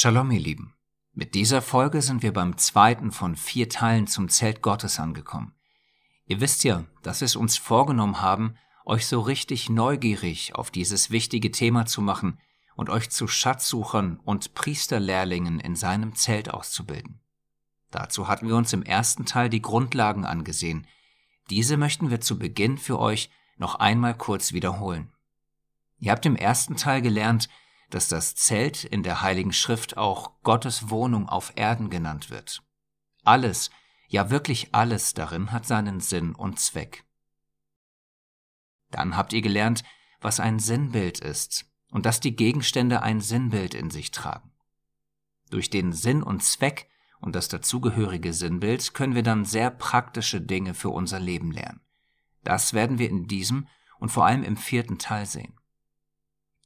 Shalom, 0.00 0.30
ihr 0.30 0.38
Lieben. 0.38 0.76
Mit 1.12 1.34
dieser 1.34 1.60
Folge 1.60 2.02
sind 2.02 2.22
wir 2.22 2.32
beim 2.32 2.56
zweiten 2.56 3.10
von 3.10 3.34
vier 3.34 3.68
Teilen 3.68 4.06
zum 4.06 4.28
Zelt 4.28 4.62
Gottes 4.62 5.00
angekommen. 5.00 5.56
Ihr 6.24 6.40
wisst 6.40 6.62
ja, 6.62 6.84
dass 7.02 7.20
wir 7.20 7.26
es 7.26 7.34
uns 7.34 7.58
vorgenommen 7.58 8.22
haben, 8.22 8.54
euch 8.84 9.08
so 9.08 9.20
richtig 9.20 9.68
neugierig 9.68 10.54
auf 10.54 10.70
dieses 10.70 11.10
wichtige 11.10 11.50
Thema 11.50 11.84
zu 11.84 12.00
machen 12.00 12.38
und 12.76 12.90
euch 12.90 13.10
zu 13.10 13.26
Schatzsuchern 13.26 14.20
und 14.24 14.54
Priesterlehrlingen 14.54 15.58
in 15.58 15.74
seinem 15.74 16.14
Zelt 16.14 16.48
auszubilden. 16.48 17.20
Dazu 17.90 18.28
hatten 18.28 18.46
wir 18.46 18.54
uns 18.54 18.72
im 18.72 18.84
ersten 18.84 19.26
Teil 19.26 19.48
die 19.48 19.62
Grundlagen 19.62 20.24
angesehen. 20.24 20.86
Diese 21.50 21.76
möchten 21.76 22.08
wir 22.08 22.20
zu 22.20 22.38
Beginn 22.38 22.78
für 22.78 23.00
euch 23.00 23.30
noch 23.56 23.74
einmal 23.74 24.16
kurz 24.16 24.52
wiederholen. 24.52 25.10
Ihr 25.98 26.12
habt 26.12 26.24
im 26.24 26.36
ersten 26.36 26.76
Teil 26.76 27.02
gelernt, 27.02 27.48
dass 27.90 28.08
das 28.08 28.34
Zelt 28.34 28.84
in 28.84 29.02
der 29.02 29.22
Heiligen 29.22 29.52
Schrift 29.52 29.96
auch 29.96 30.42
Gottes 30.42 30.90
Wohnung 30.90 31.28
auf 31.28 31.52
Erden 31.56 31.90
genannt 31.90 32.30
wird. 32.30 32.62
Alles, 33.24 33.70
ja 34.08 34.30
wirklich 34.30 34.74
alles 34.74 35.14
darin 35.14 35.52
hat 35.52 35.66
seinen 35.66 36.00
Sinn 36.00 36.34
und 36.34 36.58
Zweck. 36.58 37.04
Dann 38.90 39.16
habt 39.16 39.32
ihr 39.32 39.42
gelernt, 39.42 39.84
was 40.20 40.40
ein 40.40 40.58
Sinnbild 40.58 41.20
ist 41.20 41.66
und 41.90 42.06
dass 42.06 42.20
die 42.20 42.36
Gegenstände 42.36 43.02
ein 43.02 43.20
Sinnbild 43.20 43.74
in 43.74 43.90
sich 43.90 44.10
tragen. 44.10 44.50
Durch 45.50 45.70
den 45.70 45.92
Sinn 45.92 46.22
und 46.22 46.42
Zweck 46.42 46.88
und 47.20 47.34
das 47.34 47.48
dazugehörige 47.48 48.32
Sinnbild 48.32 48.94
können 48.94 49.14
wir 49.14 49.22
dann 49.22 49.44
sehr 49.44 49.70
praktische 49.70 50.40
Dinge 50.40 50.74
für 50.74 50.90
unser 50.90 51.18
Leben 51.18 51.52
lernen. 51.52 51.80
Das 52.44 52.72
werden 52.72 52.98
wir 52.98 53.08
in 53.08 53.26
diesem 53.26 53.66
und 53.98 54.10
vor 54.10 54.26
allem 54.26 54.44
im 54.44 54.56
vierten 54.56 54.98
Teil 54.98 55.26
sehen. 55.26 55.57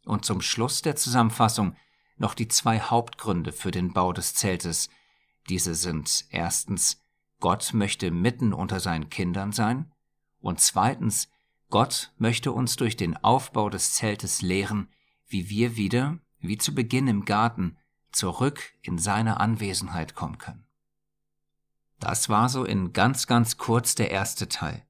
Und 0.05 0.25
zum 0.25 0.41
Schluss 0.41 0.83
der 0.83 0.97
Zusammenfassung 0.97 1.77
noch 2.17 2.35
die 2.35 2.49
zwei 2.49 2.81
Hauptgründe 2.81 3.53
für 3.53 3.71
den 3.71 3.93
Bau 3.93 4.13
des 4.13 4.35
Zeltes. 4.35 4.89
Diese 5.49 5.75
sind 5.75 6.25
erstens, 6.31 7.01
Gott 7.41 7.75
möchte 7.75 8.11
mitten 8.11 8.53
unter 8.53 8.81
seinen 8.81 9.11
Kindern 9.11 9.53
sein 9.53 9.93
und 10.41 10.61
zweitens, 10.61 11.29
Gott 11.71 12.13
möchte 12.19 12.53
uns 12.53 12.77
durch 12.77 12.97
den 12.97 13.17
Aufbau 13.17 13.71
des 13.71 13.95
Zeltes 13.95 14.43
lehren, 14.43 14.89
wie 15.27 15.49
wir 15.49 15.77
wieder, 15.77 16.19
wie 16.39 16.59
zu 16.59 16.75
Beginn 16.75 17.09
im 17.09 17.25
Garten, 17.25 17.79
zurück 18.11 18.75
in 18.83 18.99
seine 18.99 19.41
Anwesenheit 19.41 20.15
kommen 20.15 20.39
können. 20.39 20.67
Das 21.99 22.29
war 22.29 22.49
so 22.49 22.65
in 22.65 22.93
ganz, 22.93 23.27
ganz 23.27 23.57
kurz 23.57 23.95
der 23.95 24.11
erste 24.11 24.49
Teil. 24.49 24.85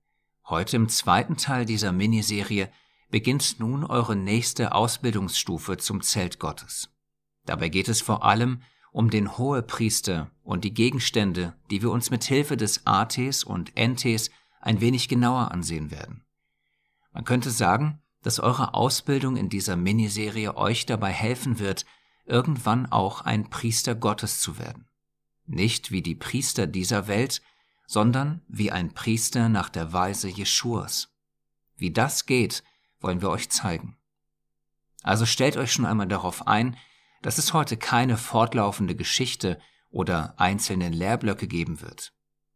Heute 0.46 0.76
im 0.76 0.88
zweiten 0.88 1.36
Teil 1.36 1.66
dieser 1.66 1.92
Miniserie 1.92 2.70
beginnt 3.12 3.60
nun 3.60 3.84
eure 3.84 4.16
nächste 4.16 4.74
Ausbildungsstufe 4.74 5.76
zum 5.76 6.00
Zelt 6.00 6.40
Gottes. 6.40 6.88
Dabei 7.44 7.68
geht 7.68 7.88
es 7.88 8.00
vor 8.00 8.24
allem 8.24 8.62
um 8.90 9.10
den 9.10 9.36
Hohepriester 9.36 10.30
und 10.42 10.64
die 10.64 10.72
Gegenstände, 10.72 11.54
die 11.70 11.82
wir 11.82 11.90
uns 11.90 12.10
mit 12.10 12.24
Hilfe 12.24 12.56
des 12.56 12.86
Ates 12.86 13.44
und 13.44 13.76
Entes 13.76 14.30
ein 14.62 14.80
wenig 14.80 15.08
genauer 15.08 15.52
ansehen 15.52 15.90
werden. 15.90 16.24
Man 17.12 17.24
könnte 17.24 17.50
sagen, 17.50 18.00
dass 18.22 18.40
eure 18.40 18.72
Ausbildung 18.72 19.36
in 19.36 19.50
dieser 19.50 19.76
Miniserie 19.76 20.56
euch 20.56 20.86
dabei 20.86 21.12
helfen 21.12 21.58
wird, 21.58 21.84
irgendwann 22.24 22.86
auch 22.86 23.20
ein 23.20 23.50
Priester 23.50 23.94
Gottes 23.94 24.40
zu 24.40 24.58
werden. 24.58 24.88
Nicht 25.44 25.90
wie 25.90 26.00
die 26.00 26.14
Priester 26.14 26.66
dieser 26.66 27.08
Welt, 27.08 27.42
sondern 27.86 28.40
wie 28.48 28.70
ein 28.70 28.94
Priester 28.94 29.50
nach 29.50 29.68
der 29.68 29.92
Weise 29.92 30.28
Jeschuas. 30.28 31.12
Wie 31.76 31.90
das 31.90 32.24
geht, 32.24 32.62
wollen 33.02 33.20
wir 33.20 33.30
euch 33.30 33.50
zeigen. 33.50 33.96
Also 35.02 35.26
stellt 35.26 35.56
euch 35.56 35.72
schon 35.72 35.86
einmal 35.86 36.08
darauf 36.08 36.46
ein, 36.46 36.76
dass 37.22 37.38
es 37.38 37.52
heute 37.52 37.76
keine 37.76 38.16
fortlaufende 38.16 38.94
Geschichte 38.94 39.60
oder 39.90 40.34
einzelne 40.38 40.88
Lehrblöcke 40.88 41.46
geben 41.46 41.80
wird. 41.80 42.12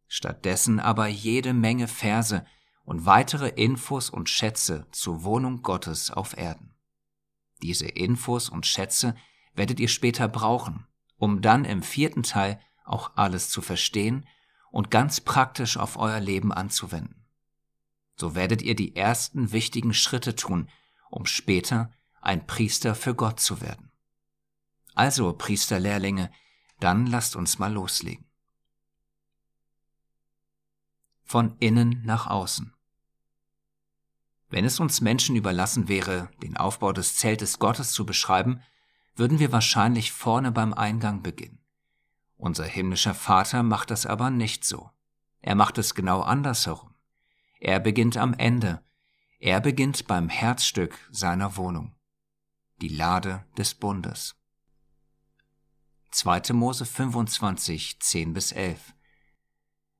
Stattdessen 0.07 0.79
aber 0.79 1.07
jede 1.07 1.53
Menge 1.53 1.87
Verse 1.87 2.45
und 2.83 3.05
weitere 3.05 3.49
Infos 3.49 4.09
und 4.09 4.29
Schätze 4.29 4.87
zur 4.91 5.23
Wohnung 5.23 5.61
Gottes 5.61 6.11
auf 6.11 6.37
Erden. 6.37 6.73
Diese 7.61 7.87
Infos 7.87 8.49
und 8.49 8.65
Schätze 8.65 9.15
werdet 9.53 9.79
ihr 9.79 9.89
später 9.89 10.27
brauchen, 10.27 10.87
um 11.17 11.41
dann 11.41 11.65
im 11.65 11.83
vierten 11.83 12.23
Teil 12.23 12.61
auch 12.85 13.11
alles 13.15 13.49
zu 13.49 13.61
verstehen 13.61 14.25
und 14.71 14.91
ganz 14.91 15.19
praktisch 15.19 15.75
auf 15.77 15.97
euer 15.97 16.19
Leben 16.19 16.53
anzuwenden 16.53 17.26
so 18.17 18.35
werdet 18.35 18.61
ihr 18.61 18.75
die 18.75 18.95
ersten 18.95 19.51
wichtigen 19.51 19.93
Schritte 19.93 20.35
tun, 20.35 20.69
um 21.09 21.25
später 21.25 21.91
ein 22.19 22.45
Priester 22.45 22.95
für 22.95 23.15
Gott 23.15 23.39
zu 23.39 23.61
werden. 23.61 23.91
Also, 24.95 25.31
Priesterlehrlinge, 25.33 26.31
dann 26.79 27.05
lasst 27.05 27.35
uns 27.35 27.59
mal 27.59 27.71
loslegen. 27.71 28.25
Von 31.23 31.55
innen 31.59 32.01
nach 32.03 32.27
außen. 32.27 32.73
Wenn 34.49 34.65
es 34.65 34.79
uns 34.79 35.01
Menschen 35.01 35.35
überlassen 35.35 35.87
wäre, 35.87 36.29
den 36.41 36.57
Aufbau 36.57 36.93
des 36.93 37.17
Zeltes 37.17 37.59
Gottes 37.59 37.91
zu 37.91 38.05
beschreiben, 38.05 38.61
würden 39.15 39.39
wir 39.39 39.51
wahrscheinlich 39.51 40.11
vorne 40.11 40.51
beim 40.51 40.73
Eingang 40.73 41.21
beginnen. 41.21 41.59
Unser 42.37 42.65
himmlischer 42.65 43.15
Vater 43.15 43.63
macht 43.63 43.91
das 43.91 44.05
aber 44.05 44.29
nicht 44.29 44.63
so. 44.63 44.89
Er 45.41 45.55
macht 45.55 45.77
es 45.77 45.95
genau 45.95 46.21
andersherum. 46.21 46.93
Er 47.59 47.79
beginnt 47.79 48.17
am 48.17 48.33
Ende. 48.33 48.83
Er 49.39 49.61
beginnt 49.61 50.07
beim 50.07 50.29
Herzstück 50.29 50.97
seiner 51.11 51.57
Wohnung. 51.57 51.95
Die 52.81 52.89
Lade 52.89 53.45
des 53.57 53.73
Bundes. 53.73 54.35
2. 56.11 56.53
Mose 56.53 56.85
25, 56.85 57.99
10 57.99 58.33
bis 58.33 58.51
11. 58.51 58.93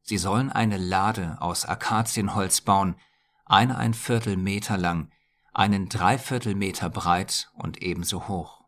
Sie 0.01 0.17
sollen 0.17 0.51
eine 0.51 0.77
Lade 0.77 1.37
aus 1.41 1.65
Akazienholz 1.65 2.61
bauen, 2.61 2.95
eine 3.45 3.77
ein 3.77 3.93
Viertel 3.93 4.37
Meter 4.37 4.77
lang, 4.77 5.11
einen 5.53 5.89
Dreiviertel 5.89 6.53
Meter 6.53 6.89
breit 6.89 7.49
und 7.53 7.81
ebenso 7.81 8.27
hoch. 8.27 8.63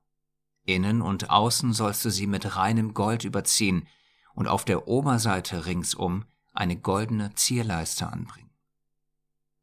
Innen 0.65 1.01
und 1.01 1.29
außen 1.29 1.73
sollst 1.73 2.03
du 2.05 2.09
sie 2.09 2.27
mit 2.27 2.55
reinem 2.55 2.93
Gold 2.93 3.23
überziehen 3.23 3.87
und 4.33 4.47
auf 4.47 4.65
der 4.65 4.87
Oberseite 4.87 5.65
ringsum 5.65 6.25
eine 6.53 6.75
goldene 6.75 7.35
Zierleiste 7.35 8.11
anbringen. 8.11 8.48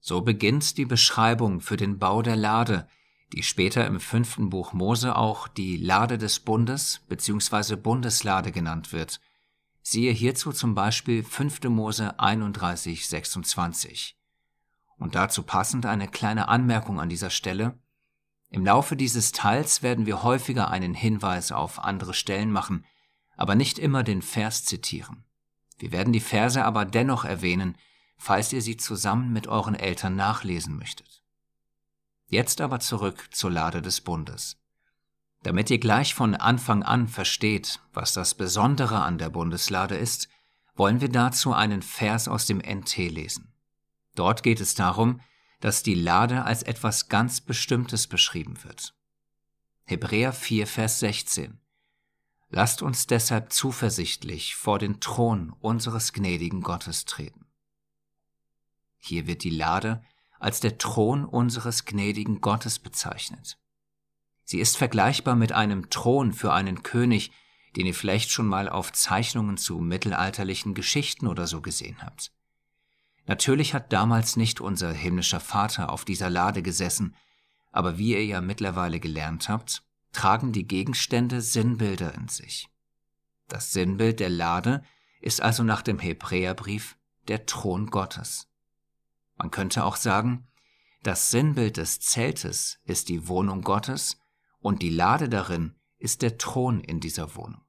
So 0.09 0.21
beginnt 0.21 0.79
die 0.79 0.85
Beschreibung 0.85 1.61
für 1.61 1.77
den 1.77 1.99
Bau 1.99 2.23
der 2.23 2.37
Lade, 2.37 2.87
die 3.33 3.43
später 3.43 3.85
im 3.89 3.99
fünften 3.99 4.51
Buch 4.51 4.73
Mose 4.73 5.17
auch 5.17 5.49
die 5.49 5.79
Lade 5.79 6.17
des 6.17 6.39
Bundes 6.39 7.01
bzw. 7.09 7.75
Bundeslade 7.75 8.53
genannt 8.53 8.93
wird. 8.93 9.21
Siehe 9.83 10.13
hierzu 10.13 10.53
zum 10.53 10.77
Beispiel 10.77 11.25
5. 11.25 11.65
Mose 11.65 12.21
31, 12.21 13.09
26. 13.09 14.17
Und 14.97 15.17
dazu 15.17 15.43
passend 15.43 15.87
eine 15.87 16.07
kleine 16.07 16.47
Anmerkung 16.47 17.01
an 17.01 17.09
dieser 17.09 17.31
Stelle. 17.31 17.77
Im 18.49 18.65
Laufe 18.65 18.95
dieses 18.95 19.33
Teils 19.33 19.83
werden 19.83 20.07
wir 20.07 20.23
häufiger 20.23 20.71
einen 20.71 20.95
Hinweis 20.95 21.51
auf 21.51 21.81
andere 21.83 22.15
Stellen 22.15 22.53
machen, 22.53 22.85
aber 23.37 23.57
nicht 23.57 23.77
immer 23.77 24.05
den 24.05 24.23
Vers 24.23 24.65
zitieren. 24.67 25.25
Wir 25.79 25.91
werden 25.91 26.13
die 26.13 26.21
Verse 26.21 26.65
aber 26.65 26.85
dennoch 26.85 27.25
erwähnen, 27.25 27.77
falls 28.17 28.53
ihr 28.53 28.63
sie 28.63 28.77
zusammen 28.77 29.33
mit 29.33 29.47
euren 29.47 29.75
Eltern 29.75 30.17
nachlesen 30.17 30.77
möchtet. 30.77 31.23
Jetzt 32.29 32.61
aber 32.61 32.81
zurück 32.81 33.29
zur 33.31 33.51
Lade 33.51 33.83
des 33.83 34.01
Bundes. 34.01 34.57
Damit 35.43 35.71
ihr 35.71 35.79
gleich 35.79 36.15
von 36.15 36.35
Anfang 36.35 36.83
an 36.83 37.07
versteht, 37.07 37.81
was 37.93 38.13
das 38.13 38.35
Besondere 38.35 39.01
an 39.01 39.19
der 39.19 39.31
Bundeslade 39.31 39.97
ist, 39.97 40.29
wollen 40.75 41.01
wir 41.01 41.09
dazu 41.09 41.53
einen 41.53 41.83
Vers 41.83 42.27
aus 42.27 42.47
dem 42.47 42.59
NT 42.59 42.97
lesen. 42.97 43.53
Dort 44.15 44.43
geht 44.43 44.61
es 44.61 44.75
darum, 44.75 45.21
dass 45.61 45.83
die 45.83 45.95
Lade 45.95 46.45
als 46.45 46.63
etwas 46.63 47.09
ganz 47.09 47.41
Bestimmtes 47.41 48.07
beschrieben 48.07 48.63
wird. 48.65 48.95
Hebräer 49.85 50.33
4, 50.33 50.67
Vers 50.67 51.01
16. 51.01 51.61
Lasst 52.49 52.83
uns 52.83 53.07
deshalb 53.07 53.53
zuversichtlich 53.53 54.57
vor 54.57 54.79
den 54.79 55.01
Thron 55.01 55.51
unseres 55.61 56.13
gnädigen 56.13 56.61
Gottes 56.61 57.05
treten. 57.05 57.46
Hier 59.07 59.27
wird 59.27 59.45
die 59.45 59.51
Lade 59.51 60.03
als 60.39 60.61
der 60.61 60.79
Thron 60.79 61.25
unseres 61.25 61.85
gnädigen 61.85 62.41
Gottes 62.41 62.79
bezeichnet. 62.79 63.59
Sie 64.45 64.59
ist 64.59 64.77
vergleichbar 64.77 65.35
mit 65.37 65.53
einem 65.53 65.91
Thron 65.91 66.33
für 66.33 66.53
einen 66.53 66.83
König, 66.83 67.33
den 67.77 67.87
ihr 67.87 67.95
vielleicht 67.95 68.31
schon 68.31 68.47
mal 68.47 68.69
auf 68.69 68.93
Zeichnungen 68.93 69.57
zu 69.57 69.79
mittelalterlichen 69.79 70.75
Geschichten 70.75 71.27
oder 71.27 71.47
so 71.47 71.61
gesehen 71.61 72.03
habt. 72.03 72.33
Natürlich 73.27 73.75
hat 73.75 73.93
damals 73.93 74.37
nicht 74.37 74.61
unser 74.61 74.93
himmlischer 74.93 75.41
Vater 75.41 75.91
auf 75.91 76.05
dieser 76.05 76.31
Lade 76.31 76.63
gesessen, 76.63 77.17
aber 77.73 77.99
wie 77.99 78.13
ihr 78.13 78.25
ja 78.25 78.41
mittlerweile 78.41 79.01
gelernt 79.01 79.49
habt, 79.49 79.83
tragen 80.13 80.53
die 80.53 80.67
Gegenstände 80.67 81.43
Sinnbilder 81.43 82.15
in 82.15 82.29
sich. 82.29 82.69
Das 83.49 83.73
Sinnbild 83.73 84.21
der 84.21 84.31
Lade 84.31 84.83
ist 85.21 85.41
also 85.41 85.63
nach 85.63 85.83
dem 85.83 85.99
Hebräerbrief 85.99 86.97
der 87.29 87.47
Thron 87.47 87.87
Gottes. 87.87 88.49
Man 89.37 89.51
könnte 89.51 89.85
auch 89.85 89.97
sagen, 89.97 90.47
das 91.03 91.31
Sinnbild 91.31 91.77
des 91.77 92.01
Zeltes 92.01 92.81
ist 92.85 93.09
die 93.09 93.29
Wohnung 93.29 93.63
Gottes 93.63 94.19
und 94.59 94.83
die 94.83 94.91
Lade 94.91 95.29
darin 95.29 95.77
ist 95.99 96.23
der 96.23 96.39
Thron 96.39 96.81
in 96.81 97.01
dieser 97.01 97.37
Wohnung. 97.37 97.63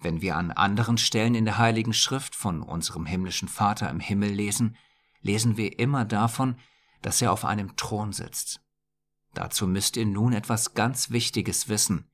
Wenn 0.00 0.20
wir 0.20 0.36
an 0.36 0.52
anderen 0.52 0.96
Stellen 0.96 1.34
in 1.34 1.44
der 1.44 1.58
Heiligen 1.58 1.92
Schrift 1.92 2.34
von 2.34 2.62
unserem 2.62 3.04
himmlischen 3.04 3.48
Vater 3.48 3.90
im 3.90 4.00
Himmel 4.00 4.30
lesen, 4.30 4.76
lesen 5.20 5.56
wir 5.56 5.78
immer 5.78 6.04
davon, 6.04 6.56
dass 7.02 7.20
er 7.20 7.32
auf 7.32 7.44
einem 7.44 7.76
Thron 7.76 8.12
sitzt. 8.12 8.60
Dazu 9.34 9.66
müsst 9.66 9.96
ihr 9.96 10.06
nun 10.06 10.32
etwas 10.32 10.74
ganz 10.74 11.10
Wichtiges 11.10 11.68
wissen. 11.68 12.08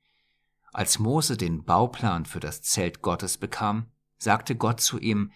Als 0.73 0.99
Mose 0.99 1.37
den 1.37 1.63
Bauplan 1.63 2.25
für 2.25 2.39
das 2.39 2.61
Zelt 2.61 3.01
Gottes 3.01 3.37
bekam, 3.37 3.85
sagte 4.17 4.55
Gott 4.55 4.81
zu 4.81 4.99
ihm, 4.99 5.31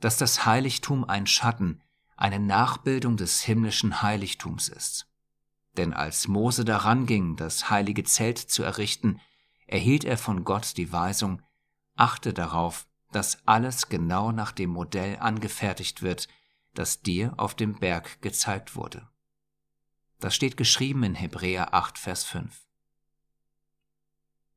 dass 0.00 0.16
das 0.16 0.46
Heiligtum 0.46 1.04
ein 1.04 1.26
Schatten, 1.26 1.82
eine 2.20 2.38
Nachbildung 2.38 3.16
des 3.16 3.40
himmlischen 3.40 4.02
Heiligtums 4.02 4.68
ist. 4.68 5.08
Denn 5.76 5.94
als 5.94 6.28
Mose 6.28 6.64
daran 6.64 7.06
ging, 7.06 7.36
das 7.36 7.70
heilige 7.70 8.04
Zelt 8.04 8.38
zu 8.38 8.62
errichten, 8.62 9.20
erhielt 9.66 10.04
er 10.04 10.18
von 10.18 10.44
Gott 10.44 10.76
die 10.76 10.92
Weisung, 10.92 11.40
achte 11.96 12.34
darauf, 12.34 12.86
dass 13.10 13.46
alles 13.46 13.88
genau 13.88 14.32
nach 14.32 14.52
dem 14.52 14.70
Modell 14.70 15.16
angefertigt 15.18 16.02
wird, 16.02 16.28
das 16.74 17.00
dir 17.00 17.32
auf 17.38 17.54
dem 17.54 17.78
Berg 17.78 18.20
gezeigt 18.20 18.76
wurde. 18.76 19.08
Das 20.18 20.34
steht 20.34 20.58
geschrieben 20.58 21.02
in 21.02 21.14
Hebräer 21.14 21.72
8, 21.72 21.98
Vers 21.98 22.24
5. 22.24 22.66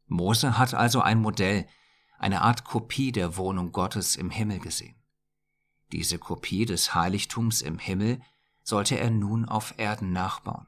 Mose 0.07 0.57
hat 0.57 0.74
also 0.74 1.01
ein 1.01 1.21
Modell, 1.21 1.66
eine 2.19 2.42
Art 2.42 2.66
Kopie 2.66 3.13
der 3.13 3.38
Wohnung 3.38 3.71
Gottes 3.71 4.18
im 4.18 4.30
Himmel 4.30 4.59
gesehen. 4.59 5.02
Diese 5.94 6.18
Kopie 6.18 6.66
des 6.66 6.95
Heiligtums 6.95 7.62
im 7.62 7.78
Himmel 7.78 8.19
sollte 8.63 8.98
er 8.98 9.12
nun 9.12 9.45
auf 9.45 9.75
Erden 9.78 10.12
nachbauen. 10.12 10.66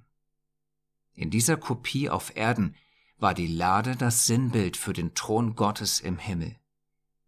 In 1.16 1.32
dieser 1.32 1.58
Kopie 1.58 2.12
auf 2.12 2.36
Erden 2.36 2.76
war 3.18 3.34
die 3.34 3.48
Lade 3.48 3.96
das 3.96 4.28
Sinnbild 4.28 4.78
für 4.78 4.94
den 4.94 5.16
Thron 5.16 5.56
Gottes 5.56 6.00
im 6.00 6.20
Himmel. 6.20 6.56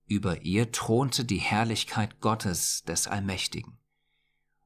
Über 0.05 0.43
ihr 0.43 0.71
thronte 0.71 1.25
die 1.25 1.39
Herrlichkeit 1.39 2.21
Gottes 2.21 2.83
des 2.83 3.07
Allmächtigen. 3.07 3.79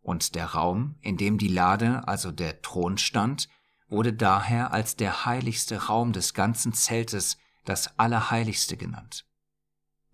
Und 0.02 0.36
der 0.36 0.48
Raum, 0.48 0.96
in 1.00 1.16
dem 1.16 1.38
die 1.38 1.48
Lade, 1.48 2.06
also 2.10 2.34
der 2.34 2.62
Thron 2.62 2.98
stand, 2.98 3.48
wurde 3.88 4.12
daher 4.12 4.74
als 4.74 4.98
der 4.98 5.26
heiligste 5.26 5.86
Raum 5.86 6.12
des 6.12 6.34
ganzen 6.34 6.74
Zeltes 6.74 7.38
das 7.64 7.98
Allerheiligste 7.98 8.76
genannt. 8.76 9.26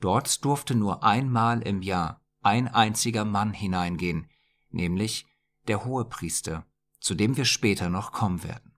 Dort 0.01 0.45
durfte 0.45 0.75
nur 0.75 1.03
einmal 1.03 1.63
im 1.63 1.81
Jahr 1.81 2.21
ein 2.47 2.69
einziger 2.69 3.25
Mann 3.25 3.51
hineingehen, 3.51 4.29
nämlich 4.69 5.25
der 5.67 5.83
Hohepriester, 5.83 6.65
zu 7.01 7.13
dem 7.13 7.35
wir 7.35 7.43
später 7.43 7.89
noch 7.89 8.13
kommen 8.13 8.41
werden. 8.41 8.71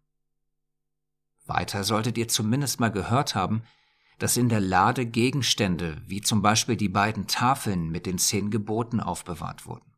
Weiter 1.45 1.83
solltet 1.83 2.17
ihr 2.17 2.27
zumindest 2.27 2.79
mal 2.79 2.91
gehört 2.91 3.35
haben, 3.35 3.61
dass 4.17 4.37
in 4.37 4.49
der 4.49 4.59
Lade 4.59 5.05
Gegenstände 5.05 6.01
wie 6.07 6.21
zum 6.21 6.41
Beispiel 6.41 6.77
die 6.77 6.89
beiden 6.89 7.27
Tafeln 7.27 7.89
mit 7.89 8.07
den 8.07 8.17
zehn 8.17 8.49
Geboten 8.49 8.99
aufbewahrt 8.99 9.67
wurden. 9.67 9.93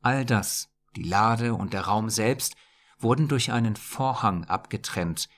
All 0.00 0.24
das, 0.24 0.70
die 0.94 1.02
Lade 1.02 1.54
und 1.54 1.72
der 1.72 1.82
Raum 1.82 2.10
selbst, 2.10 2.54
wurden 3.00 3.26
durch 3.26 3.50
einen 3.50 3.74
Vorhang 3.74 4.44
abgetrennt, 4.44 5.28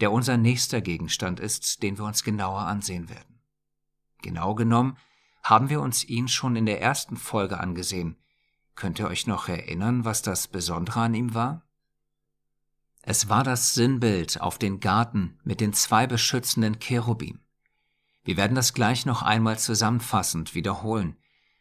der 0.00 0.12
unser 0.12 0.36
nächster 0.36 0.80
Gegenstand 0.80 1.40
ist, 1.40 1.82
den 1.82 1.98
wir 1.98 2.04
uns 2.04 2.22
genauer 2.22 2.60
ansehen 2.60 3.08
werden. 3.08 3.40
Genau 4.22 4.54
genommen 4.54 4.96
haben 5.48 5.70
wir 5.70 5.80
uns 5.80 6.04
ihn 6.04 6.28
schon 6.28 6.56
in 6.56 6.66
der 6.66 6.82
ersten 6.82 7.16
Folge 7.16 7.58
angesehen. 7.58 8.18
Könnt 8.74 8.98
ihr 8.98 9.08
euch 9.08 9.26
noch 9.26 9.48
erinnern, 9.48 10.04
was 10.04 10.20
das 10.20 10.46
Besondere 10.46 11.00
an 11.00 11.14
ihm 11.14 11.32
war? 11.32 11.62
Es 13.00 13.30
war 13.30 13.44
das 13.44 13.72
Sinnbild 13.72 14.42
auf 14.42 14.58
den 14.58 14.78
Garten 14.78 15.38
mit 15.44 15.60
den 15.60 15.72
zwei 15.72 16.06
beschützenden 16.06 16.78
Cherubim. 16.80 17.40
Wir 18.24 18.36
werden 18.36 18.56
das 18.56 18.74
gleich 18.74 19.06
noch 19.06 19.22
einmal 19.22 19.58
zusammenfassend 19.58 20.54
wiederholen, 20.54 21.16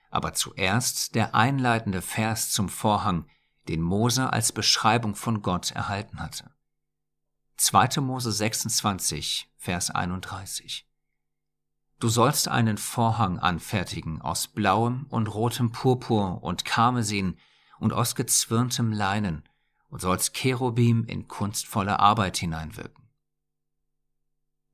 aber 0.10 0.34
zuerst 0.34 1.16
der 1.16 1.34
einleitende 1.34 2.02
Vers 2.02 2.52
zum 2.52 2.68
Vorhang, 2.68 3.26
den 3.70 3.82
Mose 3.82 4.34
als 4.34 4.52
Beschreibung 4.52 5.16
von 5.16 5.42
Gott 5.42 5.72
erhalten 5.72 6.20
hatte. 6.20 6.52
2. 7.56 8.02
Mose 8.02 8.34
26, 8.34 9.50
Vers 9.58 9.92
31. 9.92 10.87
Du 12.00 12.10
sollst 12.10 12.48
einen 12.48 12.78
Vorhang 12.78 13.40
anfertigen 13.40 14.22
aus 14.22 14.48
blauem 14.48 15.08
und 15.10 15.34
rotem 15.34 15.72
Purpur 15.72 16.44
und 16.44 16.64
Karmesin 16.64 17.38
und 17.80 17.92
aus 17.92 18.14
gezwirntem 18.14 18.92
Leinen 18.92 19.44
und 19.90 20.02
sollst 20.02 20.36
Cherubim 20.36 21.06
in 21.06 21.28
kunstvolle 21.28 22.00
Arbeit 22.00 22.38
hineinwirken. 22.38 23.10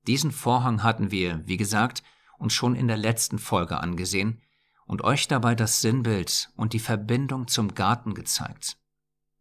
Diesen 0.06 0.34
Vorhang 0.34 0.84
hatten 0.84 1.12
wir, 1.12 1.48
wie 1.48 1.56
gesagt, 1.56 2.04
uns 2.38 2.54
schon 2.54 2.76
in 2.76 2.90
der 2.90 2.98
letzten 2.98 3.40
Folge 3.40 3.80
angesehen 3.80 4.42
und 4.86 5.02
euch 5.02 5.30
dabei 5.30 5.56
das 5.56 5.80
Sinnbild 5.80 6.52
und 6.58 6.74
die 6.74 6.80
Verbindung 6.80 7.48
zum 7.48 7.74
Garten 7.74 8.16
gezeigt. 8.16 8.78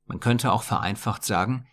Man 0.06 0.20
könnte 0.20 0.52
auch 0.52 0.62
vereinfacht 0.62 1.25
sagen, 1.25 1.67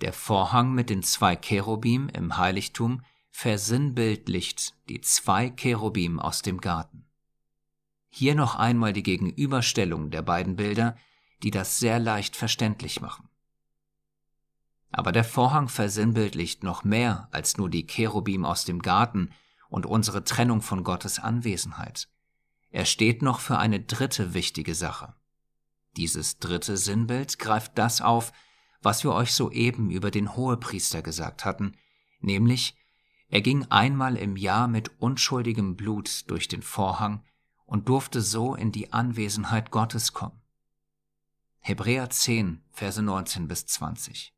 der 0.00 0.14
Vorhang 0.14 0.72
mit 0.72 0.88
den 0.88 1.02
zwei 1.02 1.36
Cherubim 1.36 2.08
im 2.08 2.38
Heiligtum 2.38 3.02
versinnbildlicht 3.32 4.74
die 4.88 5.00
zwei 5.00 5.50
Cherubim 5.50 6.20
aus 6.20 6.42
dem 6.42 6.60
Garten. 6.60 7.04
Hier 8.08 8.34
noch 8.34 8.54
einmal 8.54 8.92
die 8.92 9.02
Gegenüberstellung 9.02 10.10
der 10.10 10.22
beiden 10.22 10.54
Bilder, 10.54 10.96
die 11.42 11.50
das 11.50 11.80
sehr 11.80 11.98
leicht 11.98 12.36
verständlich 12.36 13.00
machen. 13.00 13.28
Aber 14.92 15.10
der 15.10 15.24
Vorhang 15.24 15.68
versinnbildlicht 15.68 16.62
noch 16.62 16.84
mehr 16.84 17.28
als 17.32 17.56
nur 17.56 17.70
die 17.70 17.86
Cherubim 17.86 18.44
aus 18.44 18.66
dem 18.66 18.80
Garten 18.80 19.30
und 19.70 19.86
unsere 19.86 20.22
Trennung 20.22 20.60
von 20.60 20.84
Gottes 20.84 21.18
Anwesenheit. 21.18 22.08
Er 22.70 22.84
steht 22.84 23.22
noch 23.22 23.40
für 23.40 23.58
eine 23.58 23.80
dritte 23.80 24.34
wichtige 24.34 24.74
Sache. 24.74 25.14
Dieses 25.96 26.38
dritte 26.38 26.76
Sinnbild 26.76 27.38
greift 27.38 27.78
das 27.78 28.02
auf, 28.02 28.32
was 28.82 29.02
wir 29.04 29.12
euch 29.12 29.32
soeben 29.32 29.90
über 29.90 30.10
den 30.10 30.36
Hohepriester 30.36 31.00
gesagt 31.02 31.46
hatten, 31.46 31.76
nämlich 32.20 32.76
er 33.32 33.40
ging 33.40 33.64
einmal 33.70 34.18
im 34.18 34.36
Jahr 34.36 34.68
mit 34.68 34.90
unschuldigem 35.00 35.74
Blut 35.74 36.30
durch 36.30 36.48
den 36.48 36.60
Vorhang 36.60 37.24
und 37.64 37.88
durfte 37.88 38.20
so 38.20 38.54
in 38.54 38.72
die 38.72 38.92
Anwesenheit 38.92 39.70
Gottes 39.70 40.12
kommen. 40.12 40.38
Hebräer 41.60 42.10
10, 42.10 42.62
Verse 42.72 43.00
19 43.00 43.48
bis 43.48 43.64
20. 43.64 44.34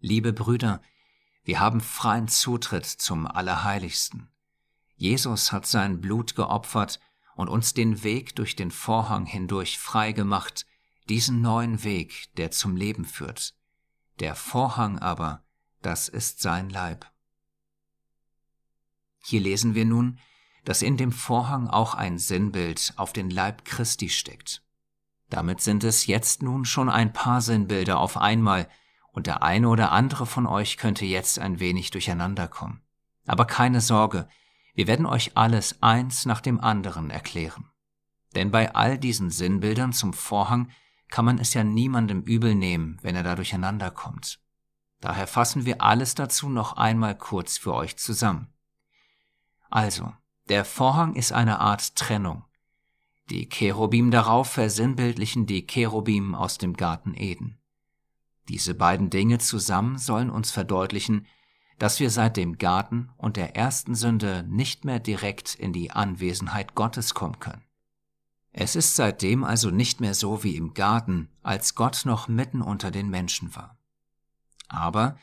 Liebe 0.00 0.32
Brüder, 0.32 0.82
wir 1.44 1.60
haben 1.60 1.80
freien 1.80 2.26
Zutritt 2.26 2.84
zum 2.84 3.28
Allerheiligsten. 3.28 4.28
Jesus 4.96 5.52
hat 5.52 5.64
sein 5.64 6.00
Blut 6.00 6.34
geopfert 6.34 6.98
und 7.36 7.48
uns 7.48 7.74
den 7.74 8.02
Weg 8.02 8.34
durch 8.34 8.56
den 8.56 8.72
Vorhang 8.72 9.24
hindurch 9.24 9.78
frei 9.78 10.10
gemacht, 10.10 10.66
diesen 11.08 11.42
neuen 11.42 11.84
Weg, 11.84 12.34
der 12.34 12.50
zum 12.50 12.74
Leben 12.74 13.04
führt. 13.04 13.54
Der 14.18 14.34
Vorhang 14.34 14.98
aber, 14.98 15.44
das 15.80 16.08
ist 16.08 16.42
sein 16.42 16.68
Leib. 16.68 17.11
Hier 19.22 19.40
lesen 19.40 19.74
wir 19.74 19.84
nun, 19.84 20.18
dass 20.64 20.82
in 20.82 20.96
dem 20.96 21.12
Vorhang 21.12 21.68
auch 21.68 21.94
ein 21.94 22.18
Sinnbild 22.18 22.92
auf 22.96 23.12
den 23.12 23.30
Leib 23.30 23.64
Christi 23.64 24.08
steckt. 24.08 24.62
Damit 25.30 25.60
sind 25.60 25.82
es 25.82 26.06
jetzt 26.06 26.42
nun 26.42 26.64
schon 26.64 26.90
ein 26.90 27.12
paar 27.12 27.40
Sinnbilder 27.40 27.98
auf 27.98 28.16
einmal, 28.16 28.68
und 29.12 29.26
der 29.26 29.42
eine 29.42 29.68
oder 29.68 29.92
andere 29.92 30.26
von 30.26 30.46
euch 30.46 30.76
könnte 30.76 31.04
jetzt 31.04 31.38
ein 31.38 31.60
wenig 31.60 31.90
durcheinander 31.90 32.48
kommen. 32.48 32.80
Aber 33.26 33.44
keine 33.44 33.80
Sorge, 33.80 34.28
wir 34.74 34.86
werden 34.86 35.06
euch 35.06 35.36
alles 35.36 35.82
eins 35.82 36.24
nach 36.24 36.40
dem 36.40 36.60
anderen 36.60 37.10
erklären. 37.10 37.70
Denn 38.34 38.50
bei 38.50 38.74
all 38.74 38.98
diesen 38.98 39.30
Sinnbildern 39.30 39.92
zum 39.92 40.12
Vorhang 40.14 40.70
kann 41.08 41.26
man 41.26 41.38
es 41.38 41.52
ja 41.52 41.62
niemandem 41.62 42.22
übel 42.22 42.54
nehmen, 42.54 42.98
wenn 43.02 43.14
er 43.14 43.22
da 43.22 43.34
durcheinander 43.34 43.90
kommt. 43.90 44.40
Daher 45.00 45.26
fassen 45.26 45.66
wir 45.66 45.82
alles 45.82 46.14
dazu 46.14 46.48
noch 46.48 46.76
einmal 46.76 47.16
kurz 47.16 47.58
für 47.58 47.74
euch 47.74 47.96
zusammen. 47.98 48.51
Also, 49.72 50.12
der 50.50 50.66
Vorhang 50.66 51.14
ist 51.14 51.32
eine 51.32 51.60
Art 51.60 51.96
Trennung. 51.96 52.44
Die 53.30 53.48
Cherubim 53.48 54.10
darauf 54.10 54.50
versinnbildlichen 54.50 55.46
die 55.46 55.66
Cherubim 55.66 56.34
aus 56.34 56.58
dem 56.58 56.74
Garten 56.74 57.14
Eden. 57.14 57.58
Diese 58.50 58.74
beiden 58.74 59.08
Dinge 59.08 59.38
zusammen 59.38 59.96
sollen 59.96 60.28
uns 60.28 60.50
verdeutlichen, 60.50 61.26
dass 61.78 62.00
wir 62.00 62.10
seit 62.10 62.36
dem 62.36 62.58
Garten 62.58 63.12
und 63.16 63.38
der 63.38 63.56
ersten 63.56 63.94
Sünde 63.94 64.44
nicht 64.46 64.84
mehr 64.84 65.00
direkt 65.00 65.54
in 65.54 65.72
die 65.72 65.90
Anwesenheit 65.90 66.74
Gottes 66.74 67.14
kommen 67.14 67.40
können. 67.40 67.64
Es 68.52 68.76
ist 68.76 68.94
seitdem 68.94 69.42
also 69.42 69.70
nicht 69.70 70.02
mehr 70.02 70.12
so 70.12 70.44
wie 70.44 70.56
im 70.56 70.74
Garten, 70.74 71.30
als 71.42 71.74
Gott 71.74 72.02
noch 72.04 72.28
mitten 72.28 72.60
unter 72.60 72.90
den 72.90 73.08
Menschen 73.08 73.56
war. 73.56 73.78
Aber 74.68 75.16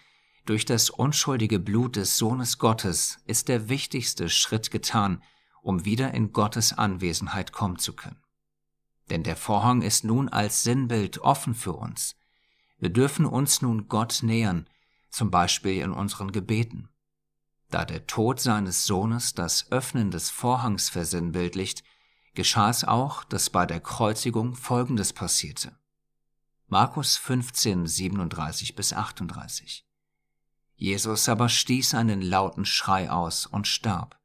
durch 0.49 0.65
das 0.65 0.89
unschuldige 0.89 1.59
Blut 1.59 1.95
des 1.95 2.17
Sohnes 2.17 2.57
Gottes 2.57 3.19
ist 3.25 3.49
der 3.49 3.69
wichtigste 3.69 4.29
Schritt 4.29 4.71
getan, 4.71 5.21
um 5.61 5.85
wieder 5.85 6.15
in 6.15 6.33
Gottes 6.33 6.75
Anwesenheit 6.75 7.51
kommen 7.51 7.77
zu 7.77 7.95
können. 7.95 8.23
Denn 9.11 9.21
der 9.21 9.35
Vorhang 9.35 9.83
ist 9.83 10.03
nun 10.03 10.27
als 10.27 10.63
Sinnbild 10.63 11.19
offen 11.19 11.53
für 11.53 11.73
uns, 11.73 12.15
wir 12.79 12.89
dürfen 12.89 13.27
uns 13.27 13.61
nun 13.61 13.89
Gott 13.89 14.23
nähern, 14.23 14.67
zum 15.11 15.29
Beispiel 15.29 15.81
in 15.81 15.91
unseren 15.91 16.31
Gebeten. 16.31 16.89
Da 17.69 17.85
der 17.85 18.07
Tod 18.07 18.39
seines 18.39 18.85
Sohnes 18.85 19.35
das 19.35 19.71
Öffnen 19.71 20.09
des 20.09 20.31
Vorhangs 20.31 20.89
versinnbildlicht, 20.89 21.83
geschah 22.33 22.71
es 22.71 22.83
auch, 22.83 23.23
dass 23.23 23.51
bei 23.51 23.67
der 23.67 23.81
Kreuzigung 23.81 24.55
Folgendes 24.55 25.13
passierte. 25.13 25.77
Markus 26.67 27.17
15, 27.17 27.85
37 27.85 28.75
bis 28.75 28.93
38. 28.93 29.85
Jesus 30.79 31.27
aber 31.27 31.49
stieß 31.49 31.93
einen 31.95 32.21
lauten 32.21 32.63
Schrei 32.63 33.11
aus 33.11 33.45
und 33.45 33.67
starb, 33.67 34.17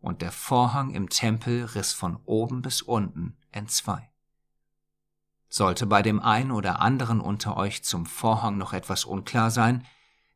und 0.00 0.22
der 0.22 0.30
Vorhang 0.30 0.90
im 0.94 1.08
Tempel 1.08 1.64
riss 1.64 1.92
von 1.92 2.20
oben 2.24 2.62
bis 2.62 2.82
unten 2.82 3.36
entzwei. 3.50 4.08
Sollte 5.48 5.86
bei 5.86 6.02
dem 6.02 6.20
einen 6.20 6.52
oder 6.52 6.78
anderen 6.80 7.20
unter 7.20 7.56
euch 7.56 7.82
zum 7.82 8.06
Vorhang 8.06 8.58
noch 8.58 8.72
etwas 8.72 9.04
unklar 9.04 9.50
sein, 9.50 9.84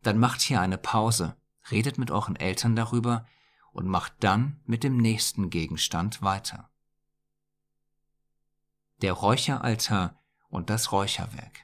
dann 0.03 0.19
macht 0.19 0.41
hier 0.41 0.61
eine 0.61 0.79
Pause, 0.79 1.37
redet 1.71 1.97
mit 1.97 2.11
euren 2.11 2.35
Eltern 2.35 2.75
darüber 2.75 3.25
und 3.71 3.87
macht 3.87 4.15
dann 4.19 4.61
mit 4.65 4.83
dem 4.83 4.97
nächsten 4.97 5.49
Gegenstand 5.49 6.23
weiter. 6.23 6.71
Der 9.01 9.13
Räucheraltar 9.13 10.21
und 10.49 10.71
das 10.71 10.91
Räucherwerk. 10.91 11.61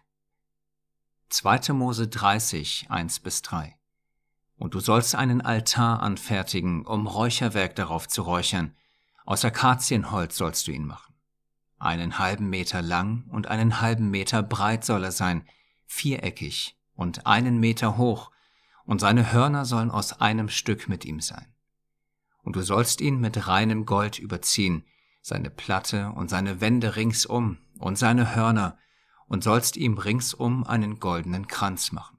2. 1.30 1.72
Mose 1.72 2.06
30, 2.06 2.86
1 2.90 3.18
bis 3.18 3.42
3. 3.42 3.77
Und 4.58 4.74
du 4.74 4.80
sollst 4.80 5.14
einen 5.14 5.40
Altar 5.40 6.02
anfertigen, 6.02 6.84
um 6.84 7.06
Räucherwerk 7.06 7.76
darauf 7.76 8.08
zu 8.08 8.22
räuchern. 8.22 8.76
Aus 9.24 9.44
Akazienholz 9.44 10.36
sollst 10.36 10.66
du 10.66 10.72
ihn 10.72 10.86
machen. 10.86 11.14
Einen 11.78 12.18
halben 12.18 12.50
Meter 12.50 12.82
lang 12.82 13.24
und 13.30 13.46
einen 13.46 13.80
halben 13.80 14.10
Meter 14.10 14.42
breit 14.42 14.84
soll 14.84 15.04
er 15.04 15.12
sein, 15.12 15.46
viereckig 15.86 16.76
und 16.94 17.26
einen 17.26 17.60
Meter 17.60 17.96
hoch, 17.96 18.30
und 18.84 19.00
seine 19.00 19.32
Hörner 19.32 19.66
sollen 19.66 19.90
aus 19.90 20.20
einem 20.20 20.48
Stück 20.48 20.88
mit 20.88 21.04
ihm 21.04 21.20
sein. 21.20 21.46
Und 22.42 22.56
du 22.56 22.62
sollst 22.62 23.02
ihn 23.02 23.20
mit 23.20 23.46
reinem 23.46 23.84
Gold 23.84 24.18
überziehen, 24.18 24.84
seine 25.20 25.50
Platte 25.50 26.10
und 26.12 26.30
seine 26.30 26.62
Wände 26.62 26.96
ringsum 26.96 27.58
und 27.78 27.98
seine 27.98 28.34
Hörner, 28.34 28.78
und 29.26 29.44
sollst 29.44 29.76
ihm 29.76 29.98
ringsum 29.98 30.64
einen 30.64 30.98
goldenen 31.00 31.46
Kranz 31.46 31.92
machen. 31.92 32.17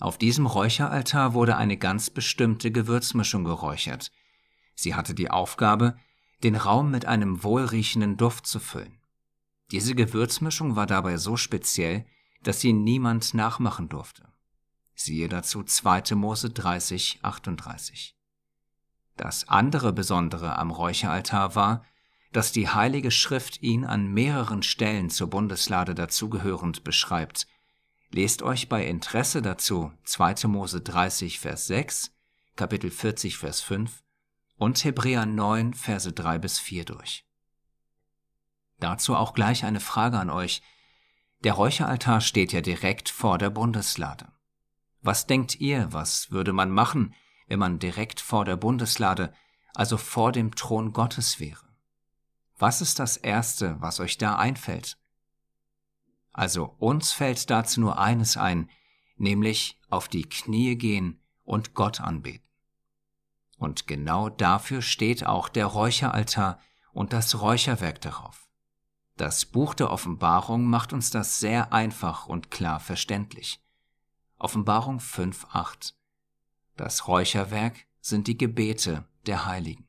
Auf 0.00 0.16
diesem 0.16 0.46
Räucheraltar 0.46 1.34
wurde 1.34 1.56
eine 1.56 1.76
ganz 1.76 2.08
bestimmte 2.08 2.72
Gewürzmischung 2.72 3.44
geräuchert. 3.44 4.10
Sie 4.74 4.94
hatte 4.94 5.14
die 5.14 5.30
Aufgabe, 5.30 5.96
den 6.42 6.56
Raum 6.56 6.90
mit 6.90 7.04
einem 7.04 7.44
wohlriechenden 7.44 8.16
Duft 8.16 8.46
zu 8.46 8.60
füllen. 8.60 8.98
Diese 9.70 9.94
Gewürzmischung 9.94 10.74
war 10.74 10.86
dabei 10.86 11.18
so 11.18 11.36
speziell, 11.36 12.06
dass 12.42 12.60
sie 12.60 12.72
niemand 12.72 13.34
nachmachen 13.34 13.90
durfte. 13.90 14.26
Siehe 14.94 15.28
dazu 15.28 15.62
2. 15.62 16.14
Mose 16.14 16.48
30, 16.48 17.20
38. 17.22 18.16
Das 19.16 19.48
andere 19.48 19.92
Besondere 19.92 20.56
am 20.56 20.70
Räucheraltar 20.70 21.54
war, 21.54 21.84
dass 22.32 22.52
die 22.52 22.68
Heilige 22.68 23.10
Schrift 23.10 23.62
ihn 23.62 23.84
an 23.84 24.08
mehreren 24.08 24.62
Stellen 24.62 25.10
zur 25.10 25.28
Bundeslade 25.28 25.94
dazugehörend 25.94 26.84
beschreibt. 26.84 27.46
Lest 28.12 28.42
euch 28.42 28.68
bei 28.68 28.86
Interesse 28.86 29.40
dazu 29.40 29.92
2. 30.04 30.48
Mose 30.48 30.80
30, 30.80 31.38
Vers 31.38 31.68
6, 31.68 32.12
Kapitel 32.56 32.90
40, 32.90 33.38
Vers 33.38 33.60
5 33.60 34.02
und 34.56 34.82
Hebräer 34.82 35.26
9, 35.26 35.74
Verse 35.74 36.12
3 36.12 36.38
bis 36.38 36.58
4 36.58 36.84
durch. 36.86 37.24
Dazu 38.80 39.14
auch 39.14 39.32
gleich 39.32 39.64
eine 39.64 39.78
Frage 39.78 40.18
an 40.18 40.28
euch. 40.28 40.60
Der 41.44 41.52
Räucheraltar 41.52 42.20
steht 42.20 42.52
ja 42.52 42.60
direkt 42.60 43.08
vor 43.08 43.38
der 43.38 43.50
Bundeslade. 43.50 44.32
Was 45.02 45.26
denkt 45.26 45.60
ihr, 45.60 45.92
was 45.92 46.32
würde 46.32 46.52
man 46.52 46.70
machen, 46.70 47.14
wenn 47.46 47.60
man 47.60 47.78
direkt 47.78 48.20
vor 48.20 48.44
der 48.44 48.56
Bundeslade, 48.56 49.32
also 49.74 49.96
vor 49.96 50.32
dem 50.32 50.54
Thron 50.56 50.92
Gottes 50.92 51.38
wäre? 51.38 51.64
Was 52.58 52.80
ist 52.80 52.98
das 52.98 53.16
Erste, 53.16 53.80
was 53.80 54.00
euch 54.00 54.18
da 54.18 54.36
einfällt? 54.36 54.99
Also 56.32 56.74
uns 56.78 57.12
fällt 57.12 57.50
dazu 57.50 57.80
nur 57.80 57.98
eines 57.98 58.36
ein, 58.36 58.70
nämlich 59.16 59.78
auf 59.88 60.08
die 60.08 60.28
Knie 60.28 60.76
gehen 60.76 61.20
und 61.44 61.74
Gott 61.74 62.00
anbeten. 62.00 62.46
Und 63.58 63.86
genau 63.86 64.30
dafür 64.30 64.80
steht 64.80 65.26
auch 65.26 65.48
der 65.48 65.66
Räucheraltar 65.66 66.58
und 66.92 67.12
das 67.12 67.40
Räucherwerk 67.40 68.00
darauf. 68.00 68.48
Das 69.16 69.44
Buch 69.44 69.74
der 69.74 69.90
Offenbarung 69.90 70.64
macht 70.64 70.94
uns 70.94 71.10
das 71.10 71.40
sehr 71.40 71.74
einfach 71.74 72.26
und 72.26 72.50
klar 72.50 72.80
verständlich. 72.80 73.62
Offenbarung 74.38 74.98
5.8 74.98 75.92
Das 76.76 77.06
Räucherwerk 77.06 77.86
sind 78.00 78.28
die 78.28 78.38
Gebete 78.38 79.04
der 79.26 79.44
Heiligen. 79.44 79.86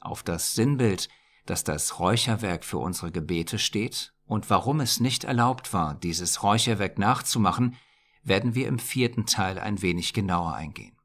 Auf 0.00 0.24
das 0.24 0.54
Sinnbild, 0.54 1.08
dass 1.46 1.64
das 1.64 1.98
Räucherwerk 1.98 2.64
für 2.64 2.78
unsere 2.78 3.10
Gebete 3.10 3.58
steht 3.58 4.12
und 4.26 4.48
warum 4.50 4.80
es 4.80 5.00
nicht 5.00 5.24
erlaubt 5.24 5.72
war, 5.72 5.94
dieses 5.94 6.42
Räucherwerk 6.42 6.98
nachzumachen, 6.98 7.76
werden 8.22 8.54
wir 8.54 8.68
im 8.68 8.78
vierten 8.78 9.26
Teil 9.26 9.58
ein 9.58 9.82
wenig 9.82 10.12
genauer 10.12 10.54
eingehen. 10.54 10.96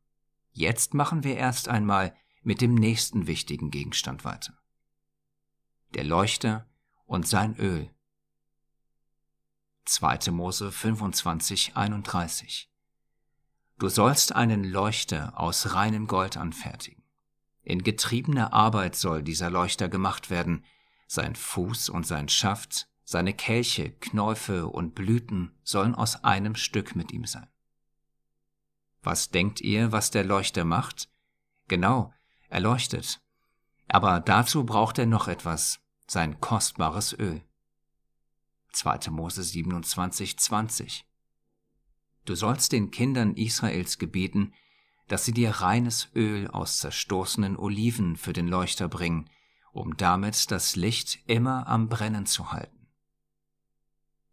Jetzt 0.52 0.94
machen 0.94 1.24
wir 1.24 1.38
erst 1.38 1.68
einmal 1.68 2.16
mit 2.44 2.62
dem 2.62 2.76
nächsten 2.76 3.28
wichtigen 3.28 3.72
Gegenstand 3.72 4.24
weiter. 4.26 4.54
Der 5.94 6.04
Leuchter 6.04 6.68
und 7.06 7.28
sein 7.28 7.56
Öl. 7.58 7.90
2. 9.86 10.32
Mose 10.32 10.72
25, 10.72 11.76
31. 11.76 12.70
Du 13.78 13.90
sollst 13.90 14.36
einen 14.36 14.64
Leuchter 14.64 15.40
aus 15.40 15.74
reinem 15.74 16.08
Gold 16.08 16.38
anfertigen. 16.38 17.05
In 17.66 17.82
getriebener 17.84 18.54
Arbeit 18.54 18.96
soll 18.96 19.24
dieser 19.24 19.50
Leuchter 19.50 19.90
gemacht 19.90 20.30
werden, 20.30 20.64
sein 21.08 21.36
Fuß 21.36 21.90
und 21.90 22.06
sein 22.06 22.30
Schaft, 22.30 22.88
seine 23.04 23.34
Kelche, 23.34 23.92
Knäufe 23.92 24.68
und 24.68 24.94
Blüten 24.94 25.52
sollen 25.64 25.96
aus 25.96 26.24
einem 26.24 26.56
Stück 26.56 26.96
mit 26.96 27.12
ihm 27.12 27.26
sein. 27.26 27.48
Was 29.02 29.30
denkt 29.32 29.62
ihr, 29.62 29.92
was 29.92 30.12
der 30.12 30.24
Leuchter 30.24 30.64
macht? 30.64 31.10
Genau, 31.68 32.14
er 32.50 32.60
leuchtet. 32.60 33.20
Aber 33.88 34.20
dazu 34.20 34.64
braucht 34.64 35.00
er 35.00 35.08
noch 35.08 35.28
etwas, 35.28 35.80
sein 36.08 36.40
kostbares 36.40 37.14
Öl. 37.18 37.42
2. 38.74 39.10
Mose 39.10 39.42
27, 39.42 40.38
20. 40.38 41.06
Du 42.26 42.36
sollst 42.36 42.72
den 42.72 42.92
Kindern 42.92 43.36
Israels 43.36 43.98
gebieten, 43.98 44.54
dass 45.08 45.26
sie 45.26 45.34
dir 45.34 45.52
reines 45.52 46.10
Öl 46.16 46.48
aus 46.48 46.80
zerstoßenen 46.80 47.58
Oliven 47.58 48.16
für 48.16 48.34
den 48.34 48.48
Leuchter 48.48 48.88
bringen, 48.88 49.30
um 49.72 49.98
damit 49.98 50.52
das 50.52 50.76
Licht 50.76 51.20
immer 51.28 51.68
am 51.68 51.90
Brennen 51.90 52.26
zu 52.26 52.52
halten. 52.52 52.88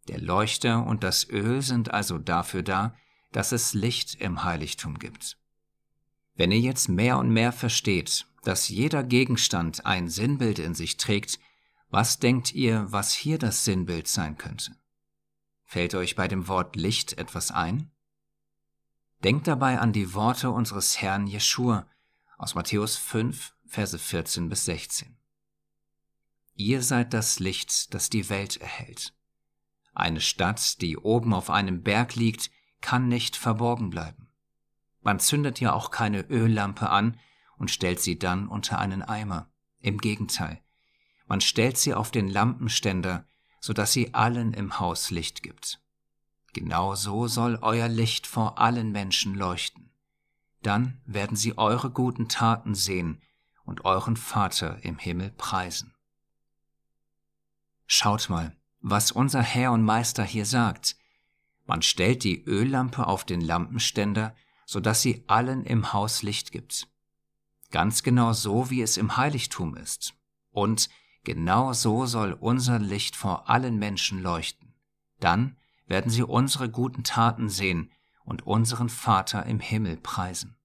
Der 0.07 0.19
Leuchter 0.19 0.85
und 0.85 1.03
das 1.03 1.29
Öl 1.29 1.61
sind 1.61 1.93
also 1.93 2.17
dafür 2.17 2.63
da, 2.63 2.95
dass 3.31 3.51
es 3.51 3.73
Licht 3.73 4.15
im 4.15 4.43
Heiligtum 4.43 4.99
gibt. 4.99 5.37
Wenn 6.35 6.51
ihr 6.51 6.59
jetzt 6.59 6.89
mehr 6.89 7.17
und 7.19 7.29
mehr 7.29 7.51
versteht, 7.51 8.25
dass 8.43 8.69
jeder 8.69 9.03
Gegenstand 9.03 9.85
ein 9.85 10.09
Sinnbild 10.09 10.59
in 10.59 10.73
sich 10.73 10.97
trägt, 10.97 11.39
was 11.89 12.19
denkt 12.19 12.53
ihr, 12.53 12.91
was 12.91 13.13
hier 13.13 13.37
das 13.37 13.63
Sinnbild 13.65 14.07
sein 14.07 14.37
könnte? 14.37 14.75
Fällt 15.63 15.95
euch 15.95 16.15
bei 16.15 16.27
dem 16.27 16.47
Wort 16.47 16.75
Licht 16.75 17.17
etwas 17.17 17.51
ein? 17.51 17.91
Denkt 19.23 19.47
dabei 19.47 19.79
an 19.79 19.93
die 19.93 20.13
Worte 20.13 20.51
unseres 20.51 21.01
Herrn 21.01 21.27
Jeschua 21.27 21.87
aus 22.37 22.55
Matthäus 22.55 22.97
5, 22.97 23.55
Verse 23.65 23.97
14 23.97 24.49
bis 24.49 24.65
16. 24.65 25.17
Ihr 26.55 26.81
seid 26.81 27.13
das 27.13 27.39
Licht, 27.39 27.93
das 27.93 28.09
die 28.09 28.29
Welt 28.29 28.57
erhält. 28.57 29.13
Eine 29.93 30.19
Stadt, 30.19 30.81
die 30.81 30.97
oben 30.97 31.33
auf 31.33 31.49
einem 31.49 31.83
Berg 31.83 32.15
liegt, 32.15 32.51
kann 32.81 33.07
nicht 33.07 33.37
verborgen 33.37 33.89
bleiben. 33.89 34.27
Man 35.01 35.19
zündet 35.19 35.61
ja 35.61 35.71
auch 35.71 35.89
keine 35.89 36.29
Öllampe 36.29 36.89
an 36.89 37.17
und 37.57 37.71
stellt 37.71 38.01
sie 38.01 38.19
dann 38.19 38.47
unter 38.49 38.79
einen 38.79 39.01
Eimer. 39.01 39.49
Im 39.79 39.99
Gegenteil, 39.99 40.61
man 41.27 41.39
stellt 41.39 41.77
sie 41.77 41.93
auf 41.93 42.11
den 42.11 42.27
Lampenständer, 42.27 43.25
so 43.61 43.71
dass 43.71 43.93
sie 43.93 44.13
allen 44.13 44.53
im 44.53 44.79
Haus 44.79 45.11
Licht 45.11 45.43
gibt. 45.43 45.82
Genau 46.53 46.93
so 46.93 47.27
soll 47.27 47.57
euer 47.61 47.87
Licht 47.87 48.27
vor 48.27 48.59
allen 48.59 48.91
Menschen 48.91 49.33
leuchten. 49.33 49.89
Dann 50.61 51.01
werden 51.05 51.35
sie 51.35 51.57
eure 51.57 51.89
guten 51.89 52.29
Taten 52.29 52.75
sehen 52.75 53.21
und 53.65 53.85
euren 53.85 54.15
Vater 54.15 54.77
im 54.83 54.99
Himmel 54.99 55.31
preisen. 55.31 55.93
Schaut 57.85 58.29
mal, 58.29 58.55
was 58.81 59.11
unser 59.11 59.41
Herr 59.41 59.71
und 59.71 59.83
Meister 59.83 60.23
hier 60.23 60.45
sagt. 60.45 60.95
Man 61.65 61.81
stellt 61.81 62.23
die 62.23 62.43
Öllampe 62.43 63.07
auf 63.07 63.25
den 63.25 63.41
Lampenständer, 63.41 64.35
so 64.65 64.79
dass 64.79 65.01
sie 65.01 65.23
allen 65.27 65.65
im 65.65 65.91
Haus 65.91 66.21
Licht 66.21 66.51
gibt. 66.51 66.87
Ganz 67.71 68.03
genau 68.03 68.33
so, 68.33 68.69
wie 68.69 68.81
es 68.81 68.97
im 68.97 69.17
Heiligtum 69.17 69.75
ist. 69.75 70.13
Und 70.51 70.89
genau 71.23 71.73
so 71.73 72.05
soll 72.05 72.33
unser 72.33 72.79
Licht 72.79 73.15
vor 73.15 73.49
allen 73.49 73.79
Menschen 73.79 74.21
leuchten. 74.21 74.73
Dann 75.19 75.57
werden 75.85 76.11
sie 76.11 76.23
unsere 76.23 76.69
guten 76.69 77.03
Taten 77.03 77.49
sehen 77.49 77.91
und 78.23 78.45
unseren 78.47 78.89
Vater 78.89 79.45
im 79.45 79.59
Himmel 79.59 79.97
preisen. 79.97 80.55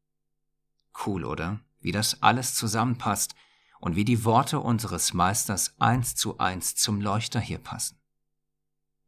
Cool, 1.06 1.24
oder? 1.24 1.60
Wie 1.80 1.92
das 1.92 2.22
alles 2.22 2.54
zusammenpasst 2.54 3.34
und 3.80 3.96
wie 3.96 4.04
die 4.04 4.24
Worte 4.24 4.60
unseres 4.60 5.14
Meisters 5.14 5.74
eins 5.78 6.14
zu 6.14 6.38
eins 6.38 6.74
zum 6.74 7.00
Leuchter 7.00 7.40
hier 7.40 7.58
passen. 7.58 8.00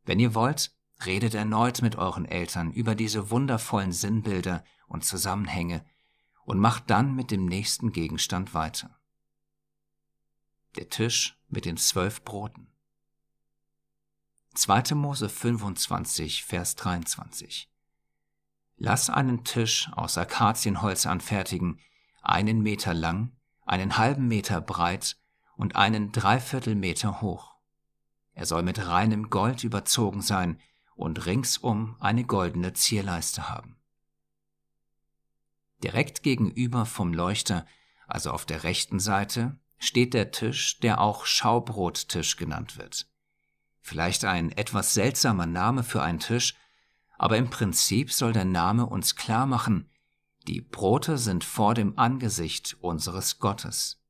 Wenn 0.05 0.21
ihr 0.21 0.35
wollt, 0.35 0.73
redet 1.05 1.35
erneut 1.35 1.83
mit 1.83 1.97
euren 1.97 2.25
Eltern 2.25 2.73
über 2.73 2.95
diese 2.95 3.31
wundervollen 3.31 3.93
Sinnbilder 3.93 4.65
und 4.87 5.05
Zusammenhänge 5.05 5.85
und 6.45 6.59
macht 6.59 6.91
dann 6.91 7.15
mit 7.15 7.31
dem 7.31 7.47
nächsten 7.47 7.93
Gegenstand 7.93 8.55
weiter. 8.55 8.99
Der 10.77 10.89
Tisch 10.89 11.39
mit 11.49 11.65
den 11.65 11.77
zwölf 11.77 12.25
Broten. 12.25 12.70
2. 14.55 14.97
Mose 14.97 15.29
25, 15.29 16.45
Vers 16.45 16.75
23. 16.75 17.71
Lass 18.77 19.09
einen 19.09 19.45
Tisch 19.45 19.89
aus 19.93 20.19
Akazienholz 20.19 21.07
anfertigen, 21.07 21.79
einen 22.21 22.61
Meter 22.61 22.93
lang, 22.93 23.31
einen 23.65 23.97
halben 23.97 24.27
Meter 24.27 24.61
breit 24.61 25.17
und 25.57 25.77
einen 25.77 26.11
Dreiviertelmeter 26.11 27.21
hoch. 27.21 27.55
Er 28.33 28.45
soll 28.45 28.65
mit 28.65 28.85
reinem 28.85 29.31
Gold 29.31 29.63
überzogen 29.63 30.21
sein 30.21 30.61
und 30.97 31.27
ringsum 31.27 31.97
eine 32.01 32.25
goldene 32.25 32.73
Zierleiste 32.73 33.49
haben. 33.49 33.79
Direkt 35.85 36.25
gegenüber 36.25 36.87
vom 36.87 37.15
Leuchter, 37.15 37.67
also 38.09 38.33
auf 38.33 38.47
der 38.47 38.65
rechten 38.65 38.99
Seite, 38.99 39.61
steht 39.79 40.13
der 40.13 40.33
Tisch, 40.33 40.81
der 40.81 41.01
auch 41.01 41.25
Schaubrottisch 41.25 42.37
genannt 42.37 42.77
wird. 42.79 43.10
Vielleicht 43.81 44.25
ein 44.25 44.53
etwas 44.53 44.95
seltsamer 44.95 45.47
Name 45.47 45.83
für 45.83 46.03
einen 46.03 46.21
Tisch, 46.21 46.55
aber 47.19 47.37
im 47.37 47.51
Prinzip 47.51 48.13
soll 48.13 48.33
der 48.33 48.45
Name 48.45 48.87
uns 48.87 49.17
klar 49.17 49.47
machen, 49.47 49.91
die 50.49 50.61
Brote 50.61 51.19
sind 51.19 51.45
vor 51.45 51.75
dem 51.75 51.99
Angesicht 51.99 52.77
unseres 52.81 53.39
Gottes. 53.39 54.03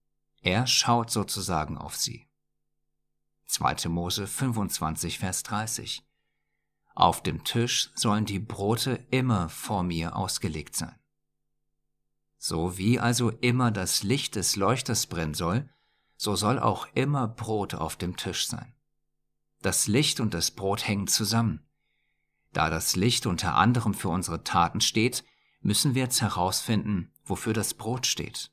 Er 0.43 0.67
schaut 0.67 1.11
sozusagen 1.11 1.77
auf 1.77 1.97
sie. 1.97 2.29
2. 3.47 3.89
Mose 3.89 4.27
25, 4.27 5.19
Vers 5.19 5.43
30. 5.43 6.07
Auf 6.95 7.23
dem 7.23 7.45
Tisch 7.45 7.91
sollen 7.95 8.27
die 8.27 8.39
Brote 8.39 9.05
immer 9.11 9.49
vor 9.49 9.83
mir 9.83 10.17
ausgelegt 10.17 10.77
sein. 10.77 10.95
So 12.39 12.79
wie 12.79 13.01
also 13.01 13.31
immer 13.31 13.71
das 13.71 14.03
Licht 14.03 14.37
des 14.37 14.57
Leuchters 14.57 15.07
brennen 15.07 15.35
soll, 15.35 15.69
so 16.17 16.37
soll 16.37 16.59
auch 16.59 16.87
immer 16.95 17.27
Brot 17.27 17.75
auf 17.75 17.97
dem 17.97 18.17
Tisch 18.17 18.47
sein. 18.47 18.73
Das 19.63 19.87
Licht 19.87 20.21
und 20.21 20.35
das 20.35 20.51
Brot 20.51 20.87
hängen 20.87 21.07
zusammen. 21.07 21.67
Da 22.53 22.71
das 22.71 22.97
Licht 22.97 23.27
unter 23.27 23.55
anderem 23.55 23.95
für 23.95 24.09
unsere 24.09 24.43
Taten 24.43 24.81
steht, 24.81 25.25
müssen 25.61 25.95
wir 25.95 26.03
jetzt 26.03 26.23
herausfinden, 26.23 27.13
wofür 27.25 27.53
das 27.53 27.75
Brot 27.75 28.07
steht. 28.07 28.51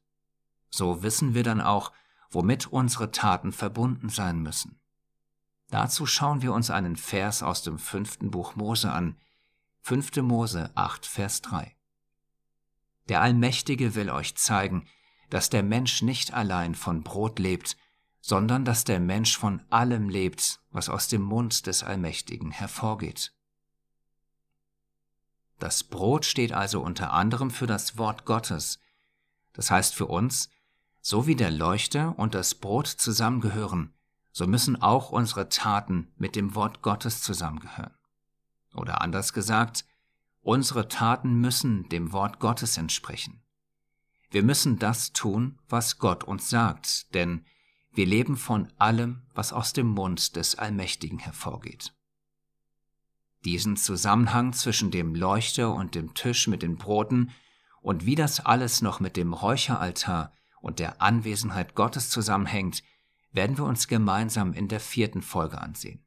So 0.69 1.03
wissen 1.03 1.33
wir 1.33 1.43
dann 1.43 1.61
auch, 1.61 1.91
womit 2.29 2.67
unsere 2.67 3.11
Taten 3.11 3.51
verbunden 3.51 4.09
sein 4.09 4.39
müssen. 4.39 4.79
Dazu 5.69 6.05
schauen 6.05 6.41
wir 6.41 6.53
uns 6.53 6.69
einen 6.69 6.95
Vers 6.95 7.43
aus 7.43 7.63
dem 7.63 7.79
fünften 7.79 8.31
Buch 8.31 8.55
Mose 8.55 8.91
an, 8.91 9.17
5. 9.81 10.17
Mose 10.17 10.71
8, 10.75 11.05
Vers 11.05 11.41
3. 11.41 11.75
Der 13.07 13.21
Allmächtige 13.21 13.95
will 13.95 14.09
euch 14.09 14.35
zeigen, 14.35 14.85
dass 15.29 15.49
der 15.49 15.63
Mensch 15.63 16.01
nicht 16.01 16.33
allein 16.33 16.75
von 16.75 17.03
Brot 17.03 17.39
lebt, 17.39 17.77
sondern 18.27 18.65
dass 18.65 18.83
der 18.83 18.99
Mensch 18.99 19.37
von 19.37 19.61
allem 19.69 20.09
lebt, 20.09 20.59
was 20.71 20.89
aus 20.89 21.07
dem 21.07 21.21
Mund 21.21 21.65
des 21.65 21.81
Allmächtigen 21.81 22.51
hervorgeht. 22.51 23.31
Das 25.59 25.83
Brot 25.83 26.25
steht 26.25 26.51
also 26.51 26.81
unter 26.81 27.13
anderem 27.13 27.51
für 27.51 27.67
das 27.67 27.97
Wort 27.97 28.25
Gottes, 28.25 28.79
das 29.53 29.71
heißt 29.71 29.95
für 29.95 30.07
uns, 30.07 30.49
so 30.99 31.25
wie 31.25 31.37
der 31.37 31.51
Leuchter 31.51 32.19
und 32.19 32.35
das 32.35 32.55
Brot 32.55 32.87
zusammengehören, 32.87 33.93
so 34.33 34.45
müssen 34.45 34.81
auch 34.81 35.09
unsere 35.09 35.47
Taten 35.47 36.11
mit 36.17 36.35
dem 36.35 36.53
Wort 36.53 36.81
Gottes 36.81 37.21
zusammengehören. 37.21 37.95
Oder 38.73 38.99
anders 38.99 39.31
gesagt, 39.31 39.85
Unsere 40.47 40.87
Taten 40.87 41.41
müssen 41.41 41.89
dem 41.89 42.13
Wort 42.13 42.39
Gottes 42.39 42.77
entsprechen. 42.77 43.41
Wir 44.31 44.43
müssen 44.43 44.79
das 44.79 45.11
tun, 45.11 45.59
was 45.67 45.99
Gott 45.99 46.23
uns 46.23 46.49
sagt, 46.49 47.13
denn 47.13 47.43
wir 47.97 48.05
leben 48.05 48.37
von 48.37 48.71
allem, 48.77 49.23
was 49.33 49.51
aus 49.51 49.73
dem 49.73 49.87
Mund 49.87 50.35
des 50.35 50.53
Allmächtigen 50.53 51.17
hervorgeht. 51.17 51.95
Diesen 53.43 53.75
Zusammenhang 53.75 54.53
zwischen 54.53 54.91
dem 54.91 55.15
Leuchter 55.15 55.73
und 55.73 55.95
dem 55.95 56.13
Tisch 56.13 56.47
mit 56.47 56.61
den 56.61 56.77
Broten 56.77 57.31
und 57.81 58.05
wie 58.05 58.13
das 58.13 58.39
alles 58.39 58.83
noch 58.83 58.99
mit 58.99 59.17
dem 59.17 59.33
Räucheraltar 59.33 60.31
und 60.61 60.77
der 60.77 61.01
Anwesenheit 61.01 61.73
Gottes 61.73 62.11
zusammenhängt, 62.11 62.83
werden 63.31 63.57
wir 63.57 63.65
uns 63.65 63.87
gemeinsam 63.87 64.53
in 64.53 64.67
der 64.67 64.79
vierten 64.79 65.23
Folge 65.23 65.59
ansehen. 65.59 66.05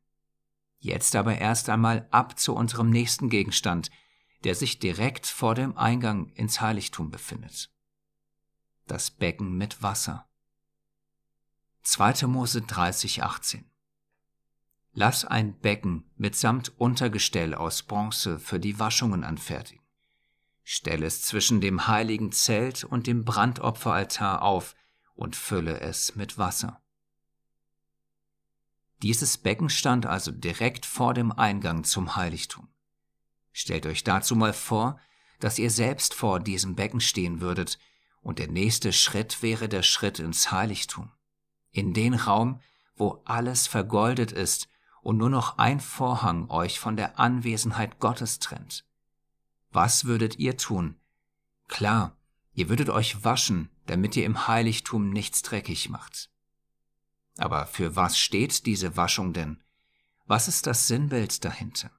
Jetzt 0.78 1.16
aber 1.16 1.38
erst 1.38 1.68
einmal 1.68 2.06
ab 2.12 2.38
zu 2.38 2.54
unserem 2.54 2.90
nächsten 2.90 3.28
Gegenstand, 3.30 3.90
der 4.44 4.54
sich 4.54 4.78
direkt 4.78 5.26
vor 5.26 5.56
dem 5.56 5.76
Eingang 5.76 6.28
ins 6.34 6.60
Heiligtum 6.60 7.10
befindet. 7.10 7.68
Das 8.86 9.10
Becken 9.10 9.58
mit 9.58 9.82
Wasser. 9.82 10.29
2. 11.90 12.28
Mose 12.28 12.62
30, 12.62 13.24
18. 13.24 13.64
Lass 14.92 15.24
ein 15.24 15.58
Becken 15.58 16.08
mitsamt 16.16 16.72
Untergestell 16.78 17.52
aus 17.52 17.82
Bronze 17.82 18.38
für 18.38 18.60
die 18.60 18.78
Waschungen 18.78 19.24
anfertigen. 19.24 19.82
Stell 20.62 21.02
es 21.02 21.22
zwischen 21.22 21.60
dem 21.60 21.88
heiligen 21.88 22.30
Zelt 22.30 22.84
und 22.84 23.08
dem 23.08 23.24
Brandopferaltar 23.24 24.42
auf 24.42 24.76
und 25.16 25.34
fülle 25.34 25.80
es 25.80 26.14
mit 26.14 26.38
Wasser. 26.38 26.80
Dieses 29.02 29.36
Becken 29.36 29.68
stand 29.68 30.06
also 30.06 30.30
direkt 30.30 30.86
vor 30.86 31.12
dem 31.12 31.32
Eingang 31.32 31.82
zum 31.82 32.14
Heiligtum. 32.14 32.68
Stellt 33.50 33.84
euch 33.86 34.04
dazu 34.04 34.36
mal 34.36 34.52
vor, 34.52 35.00
dass 35.40 35.58
ihr 35.58 35.72
selbst 35.72 36.14
vor 36.14 36.38
diesem 36.38 36.76
Becken 36.76 37.00
stehen 37.00 37.40
würdet, 37.40 37.80
und 38.22 38.38
der 38.38 38.46
nächste 38.46 38.92
Schritt 38.92 39.42
wäre 39.42 39.68
der 39.68 39.82
Schritt 39.82 40.20
ins 40.20 40.52
Heiligtum, 40.52 41.10
in 41.72 41.94
den 41.94 42.14
Raum, 42.14 42.60
wo 42.96 43.22
alles 43.24 43.66
vergoldet 43.66 44.32
ist 44.32 44.68
und 45.02 45.16
nur 45.16 45.30
noch 45.30 45.58
ein 45.58 45.80
Vorhang 45.80 46.50
euch 46.50 46.78
von 46.78 46.96
der 46.96 47.18
Anwesenheit 47.18 47.98
Gottes 47.98 48.38
trennt. 48.38 48.84
Was 49.70 50.04
würdet 50.04 50.38
ihr 50.38 50.56
tun? 50.56 50.96
Klar, 51.68 52.16
ihr 52.52 52.68
würdet 52.68 52.90
euch 52.90 53.24
waschen, 53.24 53.70
damit 53.86 54.16
ihr 54.16 54.24
im 54.24 54.48
Heiligtum 54.48 55.10
nichts 55.10 55.42
dreckig 55.42 55.88
macht. 55.88 56.30
Aber 57.38 57.66
für 57.66 57.96
was 57.96 58.18
steht 58.18 58.66
diese 58.66 58.96
Waschung 58.96 59.32
denn? 59.32 59.62
Was 60.26 60.48
ist 60.48 60.66
das 60.66 60.86
Sinnbild 60.86 61.44
dahinter? 61.44 61.90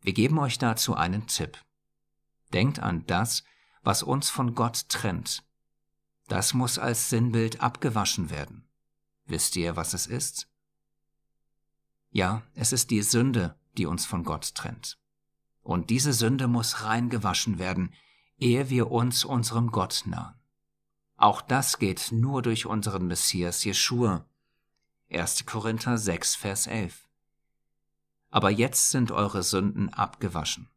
Wir 0.00 0.12
geben 0.12 0.38
euch 0.38 0.58
dazu 0.58 0.94
einen 0.94 1.26
Tipp. 1.28 1.58
Denkt 2.52 2.80
an 2.80 3.06
das, 3.06 3.44
was 3.82 4.02
uns 4.02 4.30
von 4.30 4.54
Gott 4.54 4.88
trennt. 4.88 5.44
Das 6.32 6.54
muss 6.54 6.78
als 6.78 7.10
Sinnbild 7.10 7.60
abgewaschen 7.60 8.30
werden. 8.30 8.64
Wisst 9.26 9.56
ihr, 9.56 9.76
was 9.76 9.94
es 9.94 10.06
ist? 10.06 10.48
Ja, 12.10 12.42
es 12.54 12.72
ist 12.72 12.90
die 12.90 13.02
Sünde, 13.02 13.56
die 13.76 13.86
uns 13.86 14.06
von 14.06 14.24
Gott 14.24 14.54
trennt. 14.54 14.98
Und 15.62 15.90
diese 15.90 16.12
Sünde 16.12 16.48
muss 16.48 16.82
reingewaschen 16.82 17.58
werden, 17.58 17.92
ehe 18.38 18.70
wir 18.70 18.90
uns 18.90 19.24
unserem 19.24 19.70
Gott 19.70 20.02
nahen. 20.06 20.34
Auch 21.16 21.40
das 21.40 21.78
geht 21.78 22.10
nur 22.10 22.42
durch 22.42 22.66
unseren 22.66 23.06
Messias 23.06 23.62
Jeschua. 23.64 24.26
1. 25.10 25.46
Korinther 25.46 25.98
6, 25.98 26.34
Vers 26.34 26.66
11 26.66 27.08
aber 28.32 28.48
jetzt 28.50 28.90
sind 28.90 29.12
eure 29.12 29.42
Sünden 29.42 29.90
abgewaschen. 29.90 30.70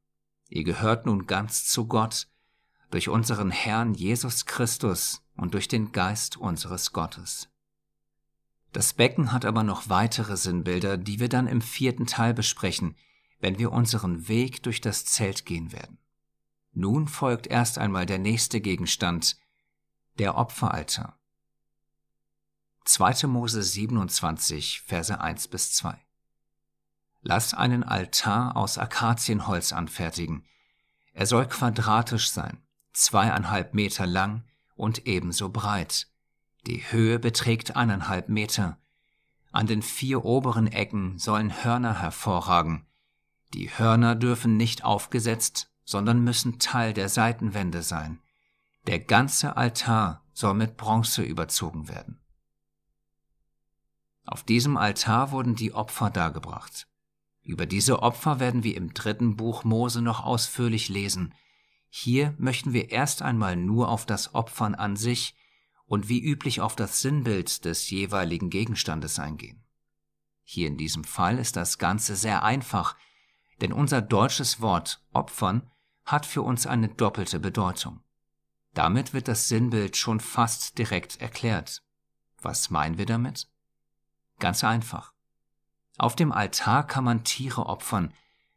Ihr 0.50 0.65
gehört 0.65 1.06
nun 1.06 1.26
ganz 1.26 1.65
zu 1.65 1.88
Gott, 1.88 2.28
durch 2.91 3.08
unseren 3.08 3.50
Herrn 3.50 3.94
Jesus 3.94 4.46
Christus 4.46 5.24
und 5.36 5.54
durch 5.54 5.67
den 5.67 5.91
Geist 5.91 6.38
unseres 6.38 6.91
Gottes. 6.93 7.50
Das 8.71 8.93
Becken 8.93 9.32
hat 9.32 9.45
aber 9.45 9.63
noch 9.63 9.89
weitere 9.89 10.36
Sinnbilder, 10.36 10.98
die 10.98 11.19
wir 11.19 11.30
dann 11.30 11.48
im 11.48 11.62
vierten 11.62 12.08
Teil 12.08 12.34
besprechen, 12.34 12.95
wenn 13.39 13.58
wir 13.58 13.71
unseren 13.71 14.28
Weg 14.28 14.63
durch 14.63 14.82
das 14.82 15.06
Zelt 15.06 15.45
gehen 15.45 15.71
werden. 15.71 15.98
Nun 16.74 17.08
folgt 17.08 17.48
erst 17.48 17.78
einmal 17.78 18.06
der 18.06 18.19
nächste 18.19 18.60
Gegenstand, 18.60 19.38
der 20.19 20.36
Opferaltar. 20.36 21.17
2. 22.84 23.28
Mose 23.28 23.63
27, 23.63 24.82
Verse 24.82 25.19
1 25.19 25.48
bis 25.48 25.71
2. 25.74 25.98
Lass 27.21 27.54
einen 27.54 27.84
Altar 27.84 28.56
aus 28.56 28.78
Akazienholz 28.78 29.74
anfertigen. 29.74 30.45
Er 31.13 31.26
soll 31.26 31.48
quadratisch 31.48 32.30
sein, 32.30 32.62
zweieinhalb 32.93 33.74
Meter 33.74 34.06
lang 34.06 34.43
und 34.75 35.07
ebenso 35.07 35.49
breit. 35.49 36.07
Die 36.67 36.83
Höhe 36.91 37.19
beträgt 37.19 37.75
eineinhalb 37.75 38.29
Meter. 38.29 38.77
An 39.51 39.67
den 39.67 39.81
vier 39.81 40.25
oberen 40.25 40.67
Ecken 40.67 41.17
sollen 41.17 41.63
Hörner 41.63 42.01
hervorragen. 42.01 42.85
Die 43.53 43.69
Hörner 43.69 44.15
dürfen 44.15 44.57
nicht 44.57 44.83
aufgesetzt, 44.83 45.71
sondern 45.85 46.23
müssen 46.23 46.59
Teil 46.59 46.93
der 46.93 47.09
Seitenwände 47.09 47.83
sein. 47.83 48.19
Der 48.88 48.99
ganze 48.99 49.55
Altar 49.55 50.23
soll 50.33 50.55
mit 50.55 50.77
Bronze 50.77 51.23
überzogen 51.23 51.88
werden. 51.88 52.19
Auf 54.25 54.43
diesem 54.43 54.75
Altar 54.75 55.31
wurden 55.31 55.55
die 55.55 55.73
Opfer 55.73 56.09
dargebracht. 56.09 56.88
Über 57.43 57.67
diese 57.67 58.01
Opfer 58.01 58.39
werden 58.39 58.63
wir 58.63 58.75
im 58.75 58.93
dritten 58.93 59.38
Buch 59.38 59.63
Mose 59.63 60.01
noch 60.01 60.23
ausführlich 60.23 60.89
lesen. 60.89 61.33
Hier 61.97 62.36
möchten 62.38 62.73
wir 62.73 62.91
erst 62.91 63.21
einmal 63.21 63.55
nur 63.55 63.88
auf 63.88 64.05
das 64.05 64.36
Opfern 64.36 64.75
an 64.75 64.97
sich 64.97 65.34
und 65.86 66.10
wie 66.10 66.21
üblich 66.21 66.60
auf 66.60 66.75
das 66.75 66.99
Sinnbild 66.99 67.63
des 67.63 67.89
jeweiligen 67.89 68.49
Gegenstandes 68.49 69.17
eingehen. 69.17 69.63
Hier 70.43 70.67
in 70.67 70.75
diesem 70.75 71.05
Fall 71.05 71.39
ist 71.39 71.55
das 71.55 71.77
Ganze 71.77 72.17
sehr 72.17 72.43
einfach, 72.43 72.97
denn 73.62 73.71
unser 73.71 74.01
deutsches 74.01 74.60
Wort 74.60 75.05
Opfern 75.13 75.71
hat 76.03 76.25
für 76.25 76.41
uns 76.41 76.67
eine 76.67 76.89
doppelte 76.89 77.39
Bedeutung. 77.39 78.01
Damit 78.73 79.13
wird 79.13 79.29
das 79.29 79.47
Sinnbild 79.47 79.95
schon 79.95 80.19
fast 80.19 80.77
direkt 80.77 81.21
erklärt. 81.21 81.81
Was 82.41 82.69
meinen 82.69 82.97
wir 82.97 83.05
damit? 83.05 83.47
Ganz 84.39 84.65
einfach. 84.65 85.13
Auf 85.97 86.17
dem 86.17 86.34
Altar 86.34 86.86
kann 86.86 87.05
man 87.05 87.23
Tiere 87.23 87.67
opfern, 87.67 88.13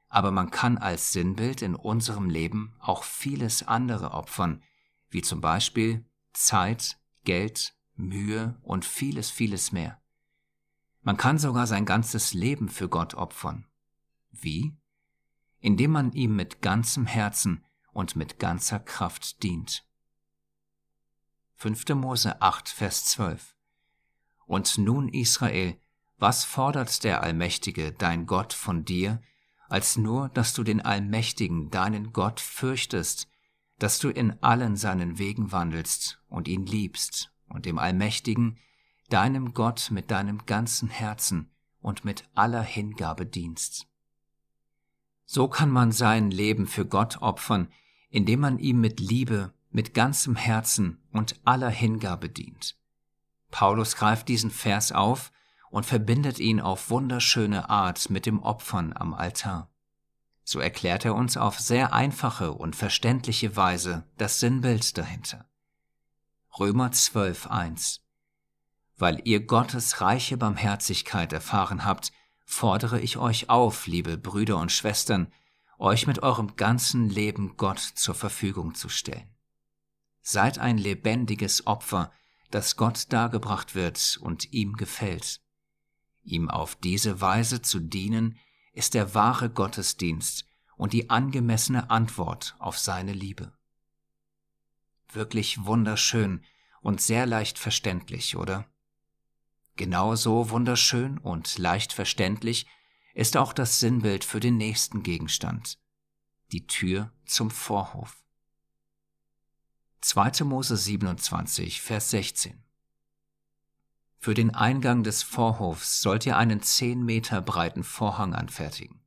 aber 0.09 0.31
man 0.31 0.51
kann 0.51 0.79
als 0.79 1.12
Sinnbild 1.12 1.62
in 1.62 1.75
unserem 1.75 2.31
Leben 2.31 2.75
auch 2.81 3.05
vieles 3.05 3.66
andere 3.66 4.12
opfern, 4.12 4.62
wie 5.11 5.23
zum 5.23 5.40
Beispiel 5.40 6.05
Zeit, 6.33 6.99
Geld, 7.25 7.75
Mühe 7.94 8.59
und 8.62 8.85
vieles, 8.85 9.31
vieles 9.31 9.73
mehr. 9.73 10.01
Man 11.03 11.16
kann 11.16 11.38
sogar 11.38 11.66
sein 11.66 11.85
ganzes 11.85 12.35
Leben 12.35 12.68
für 12.68 12.88
Gott 12.88 13.14
opfern. 13.14 13.66
Wie? 14.31 14.77
Indem 15.61 15.92
man 15.92 16.12
ihm 16.12 16.37
mit 16.37 16.62
ganzem 16.62 17.07
Herzen 17.07 17.64
und 17.92 18.16
mit 18.16 18.38
ganzer 18.38 18.79
Kraft 18.79 19.42
dient. 19.42 19.85
5. 21.57 21.88
Mose 21.94 22.40
8, 22.40 22.68
Vers 22.68 23.07
12 23.07 23.57
Und 24.47 24.79
nun, 24.79 25.09
Israel, 25.09 25.77
was 26.18 26.44
fordert 26.44 27.03
der 27.05 27.23
Allmächtige, 27.23 27.92
dein 27.92 28.27
Gott, 28.27 28.53
von 28.53 28.85
dir, 28.85 29.21
als 29.68 29.96
nur, 29.96 30.28
dass 30.31 30.54
du 30.54 30.64
den 30.64 30.81
Allmächtigen, 30.81 31.70
deinen 31.70 32.12
Gott, 32.12 32.40
fürchtest, 32.40 33.28
dass 33.78 33.98
du 33.98 34.09
in 34.09 34.42
allen 34.42 34.76
seinen 34.76 35.18
Wegen 35.18 35.52
wandelst 35.52 36.20
und 36.28 36.48
ihn 36.48 36.66
liebst 36.66 37.31
und 37.48 37.66
dem 37.66 37.78
Allmächtigen, 37.78 38.59
deinem 39.09 39.54
Gott 39.54 39.90
mit 39.90 40.11
deinem 40.11 40.44
ganzen 40.46 40.88
Herzen 40.88 41.50
und 41.81 42.04
mit 42.04 42.28
aller 42.35 42.62
Hingabe 42.62 43.24
dienst. 43.24 43.87
So 45.24 45.48
kann 45.48 45.70
man 45.70 45.92
sein 45.92 46.31
Leben 46.31 46.66
für 46.66 46.87
Gott 46.87 47.20
opfern, 47.20 47.68
indem 48.11 48.40
man 48.40 48.59
ihm 48.59 48.81
mit 48.81 49.00
Liebe, 49.00 49.52
mit 49.70 49.94
ganzem 49.94 50.35
Herzen 50.35 50.98
und 51.12 51.38
aller 51.44 51.68
Hingabe 51.68 52.28
dient. 52.28 52.76
Paulus 53.50 53.96
greift 53.96 54.28
diesen 54.28 54.50
Vers 54.50 54.92
auf 54.92 55.31
und 55.70 55.87
verbindet 55.87 56.38
ihn 56.38 56.61
auf 56.61 56.90
wunderschöne 56.90 57.68
Art 57.68 58.11
mit 58.11 58.26
dem 58.26 58.42
Opfern 58.42 58.92
am 58.94 59.14
Altar. 59.14 59.70
So 60.44 60.61
erklärt 60.61 61.04
er 61.04 61.14
uns 61.14 61.37
auf 61.37 61.61
sehr 61.61 61.92
einfache 61.92 62.52
und 62.52 62.74
verständliche 62.74 63.54
Weise 63.57 64.04
das 64.16 64.40
Sinnbild 64.40 64.96
dahinter. 64.96 65.46
Römer 66.59 66.88
12.1 66.88 68.00
Weil 68.96 69.20
ihr 69.24 69.40
Gottes 69.44 70.00
reiche 70.00 70.38
Barmherzigkeit 70.38 71.33
erfahren 71.33 71.85
habt, 71.85 72.12
fordere 72.46 72.98
ich 73.00 73.18
euch 73.18 73.50
auf, 73.50 73.87
liebe 73.87 74.16
Brüder 74.16 74.57
und 74.57 74.72
Schwestern, 74.72 75.31
euch 75.78 76.07
mit 76.07 76.22
eurem 76.22 76.57
ganzen 76.57 77.11
Leben 77.11 77.57
Gott 77.59 77.78
zur 77.78 78.14
Verfügung 78.14 78.74
zu 78.74 78.88
stellen. 78.88 79.28
Seid 80.22 80.59
ein 80.59 80.78
lebendiges 80.78 81.66
Opfer, 81.66 82.11
das 82.50 82.76
Gott 82.76 83.12
dargebracht 83.12 83.74
wird 83.74 84.18
und 84.22 84.52
ihm 84.52 84.76
gefällt. 84.76 85.40
Ihm 86.29 86.51
auf 86.51 86.77
diese 86.77 87.23
Weise 87.23 87.62
zu 87.62 87.81
dienen, 87.81 88.38
ist 88.75 88.95
der 88.95 89.14
wahre 89.14 89.49
Gottesdienst 89.49 90.47
und 90.77 90.93
die 90.93 91.09
angemessene 91.09 91.91
Antwort 91.91 92.55
auf 92.59 92.79
seine 92.79 93.12
Liebe. 93.12 93.53
Wirklich 95.11 95.64
wunderschön 95.64 96.45
und 96.83 97.01
sehr 97.01 97.25
leicht 97.25 97.59
verständlich, 97.59 98.37
oder? 98.37 98.67
Genauso 99.77 100.51
wunderschön 100.51 101.17
und 101.17 101.57
leicht 101.57 101.95
verständlich 101.95 102.67
ist 103.14 103.37
auch 103.37 103.55
das 103.55 103.81
Sinnbild 103.81 104.23
für 104.23 104.38
den 104.38 104.59
nächsten 104.59 105.03
Gegenstand, 105.03 105.79
die 106.53 106.67
Tür 106.67 107.11
zum 107.25 107.51
Vorhof. 107.51 108.23
2. 110.03 110.45
Mose 110.45 110.77
27, 110.77 111.81
Vers 111.81 112.11
16 112.11 112.67
für 114.18 114.35
den 114.35 114.54
Eingang 114.54 115.04
des 115.04 115.22
Vorhofs 115.22 116.00
sollt 116.00 116.26
ihr 116.26 116.37
einen 116.37 116.61
zehn 116.61 117.04
Meter 117.04 117.40
breiten 117.40 117.85
Vorhang 117.85 118.35
anfertigen. 118.35 119.00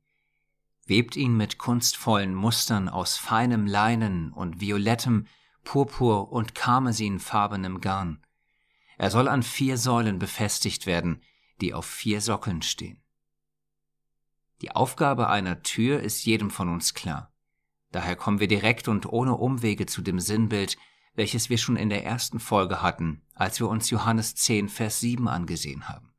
Webt 0.86 1.16
ihn 1.16 1.36
mit 1.36 1.58
kunstvollen 1.58 2.34
Mustern 2.34 2.88
aus 2.88 3.16
feinem 3.16 3.66
Leinen 3.66 4.32
und 4.32 4.60
violettem, 4.60 5.26
purpur 5.64 6.32
und 6.32 6.54
karmesinfarbenem 6.54 7.80
Garn. 7.80 8.24
Er 8.98 9.10
soll 9.10 9.28
an 9.28 9.42
vier 9.42 9.78
Säulen 9.78 10.18
befestigt 10.18 10.86
werden, 10.86 11.22
die 11.60 11.74
auf 11.74 11.86
vier 11.86 12.20
Sockeln 12.20 12.62
stehen. 12.62 13.02
Die 14.60 14.72
Aufgabe 14.72 15.28
einer 15.28 15.62
Tür 15.62 16.00
ist 16.00 16.24
jedem 16.24 16.50
von 16.50 16.68
uns 16.68 16.94
klar. 16.94 17.32
Daher 17.90 18.16
kommen 18.16 18.40
wir 18.40 18.48
direkt 18.48 18.88
und 18.88 19.06
ohne 19.06 19.36
Umwege 19.36 19.86
zu 19.86 20.02
dem 20.02 20.18
Sinnbild, 20.18 20.78
welches 21.14 21.50
wir 21.50 21.58
schon 21.58 21.76
in 21.76 21.90
der 21.90 22.04
ersten 22.04 22.40
Folge 22.40 22.82
hatten, 22.82 23.22
als 23.34 23.60
wir 23.60 23.68
uns 23.68 23.90
Johannes 23.90 24.34
10, 24.34 24.68
Vers 24.68 25.00
7 25.00 25.28
angesehen 25.28 25.88
haben. 25.88 26.12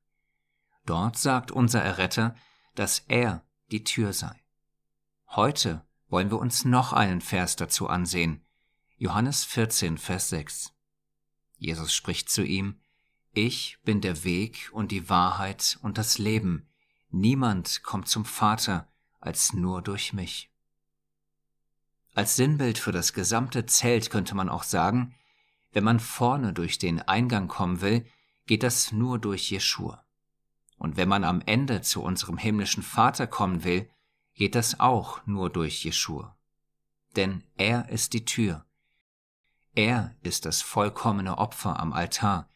Dort 0.85 1.17
sagt 1.17 1.51
unser 1.51 1.81
Erretter, 1.81 2.35
dass 2.75 2.99
er 3.07 3.45
die 3.71 3.83
Tür 3.83 4.13
sei. 4.13 4.35
Heute 5.29 5.85
wollen 6.09 6.29
wir 6.29 6.39
uns 6.39 6.65
noch 6.65 6.93
einen 6.93 7.21
Vers 7.21 7.55
dazu 7.55 7.87
ansehen. 7.87 8.45
Johannes 8.97 9.43
14, 9.45 9.97
Vers 9.97 10.29
6. 10.29 10.73
Jesus 11.57 11.93
spricht 11.93 12.29
zu 12.29 12.43
ihm, 12.43 12.79
Ich 13.33 13.79
bin 13.83 14.01
der 14.01 14.23
Weg 14.23 14.69
und 14.73 14.91
die 14.91 15.09
Wahrheit 15.09 15.79
und 15.81 15.97
das 15.97 16.17
Leben. 16.17 16.69
Niemand 17.09 17.83
kommt 17.83 18.07
zum 18.07 18.25
Vater 18.25 18.87
als 19.19 19.53
nur 19.53 19.81
durch 19.81 20.13
mich. 20.13 20.52
Als 22.13 22.35
Sinnbild 22.35 22.77
für 22.77 22.91
das 22.91 23.13
gesamte 23.13 23.65
Zelt 23.65 24.09
könnte 24.09 24.35
man 24.35 24.49
auch 24.49 24.63
sagen, 24.63 25.15
wenn 25.71 25.83
man 25.83 25.99
vorne 25.99 26.53
durch 26.53 26.77
den 26.77 27.01
Eingang 27.01 27.47
kommen 27.47 27.81
will, 27.81 28.05
geht 28.45 28.63
das 28.63 28.91
nur 28.91 29.17
durch 29.19 29.49
Jeschua. 29.49 30.05
Und 30.77 30.97
wenn 30.97 31.09
man 31.09 31.23
am 31.23 31.41
Ende 31.45 31.81
zu 31.81 32.03
unserem 32.03 32.37
himmlischen 32.37 32.83
Vater 32.83 33.25
kommen 33.25 33.63
will, 33.63 33.89
geht 34.35 34.53
das 34.55 34.79
auch 34.79 35.25
nur 35.25 35.49
durch 35.49 35.83
Jeschua. 35.83 36.37
Denn 37.15 37.43
er 37.55 37.89
ist 37.89 38.13
die 38.13 38.25
Tür. 38.25 38.65
Er 39.75 40.15
ist 40.21 40.45
das 40.45 40.61
vollkommene 40.61 41.37
Opfer 41.37 41.79
am 41.79 41.93
Altar. 41.93 42.47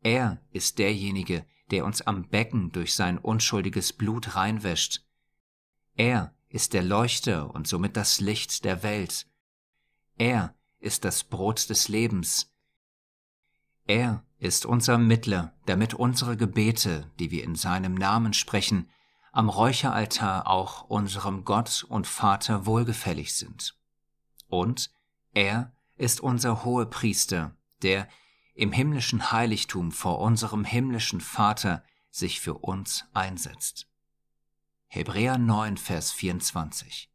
Er 0.00 0.40
ist 0.50 0.78
derjenige, 0.78 1.44
der 1.70 1.84
uns 1.84 2.02
am 2.02 2.28
Becken 2.28 2.72
durch 2.72 2.94
sein 2.94 3.18
unschuldiges 3.18 3.92
Blut 3.92 4.34
reinwäscht. 4.34 5.04
Er 5.94 6.34
ist 6.52 6.74
der 6.74 6.82
Leuchter 6.82 7.54
und 7.54 7.66
somit 7.66 7.96
das 7.96 8.20
Licht 8.20 8.64
der 8.64 8.82
Welt. 8.82 9.26
Er 10.18 10.54
ist 10.80 11.04
das 11.04 11.24
Brot 11.24 11.70
des 11.70 11.88
Lebens. 11.88 12.52
Er 13.86 14.22
ist 14.38 14.66
unser 14.66 14.98
Mittler, 14.98 15.54
damit 15.64 15.94
unsere 15.94 16.36
Gebete, 16.36 17.10
die 17.18 17.30
wir 17.30 17.42
in 17.42 17.54
seinem 17.54 17.94
Namen 17.94 18.34
sprechen, 18.34 18.90
am 19.32 19.48
Räucheraltar 19.48 20.46
auch 20.46 20.82
unserem 20.82 21.44
Gott 21.44 21.86
und 21.88 22.06
Vater 22.06 22.66
wohlgefällig 22.66 23.34
sind. 23.34 23.74
Und 24.48 24.90
er 25.32 25.72
ist 25.96 26.20
unser 26.20 26.64
Hohepriester, 26.64 27.56
der 27.80 28.08
im 28.54 28.72
himmlischen 28.72 29.32
Heiligtum 29.32 29.90
vor 29.90 30.18
unserem 30.18 30.64
himmlischen 30.64 31.22
Vater 31.22 31.82
sich 32.10 32.40
für 32.40 32.54
uns 32.54 33.06
einsetzt. 33.14 33.88
Hebräer 34.94 35.38
9, 35.38 35.78
Vers 35.78 36.12
24. 36.12 37.10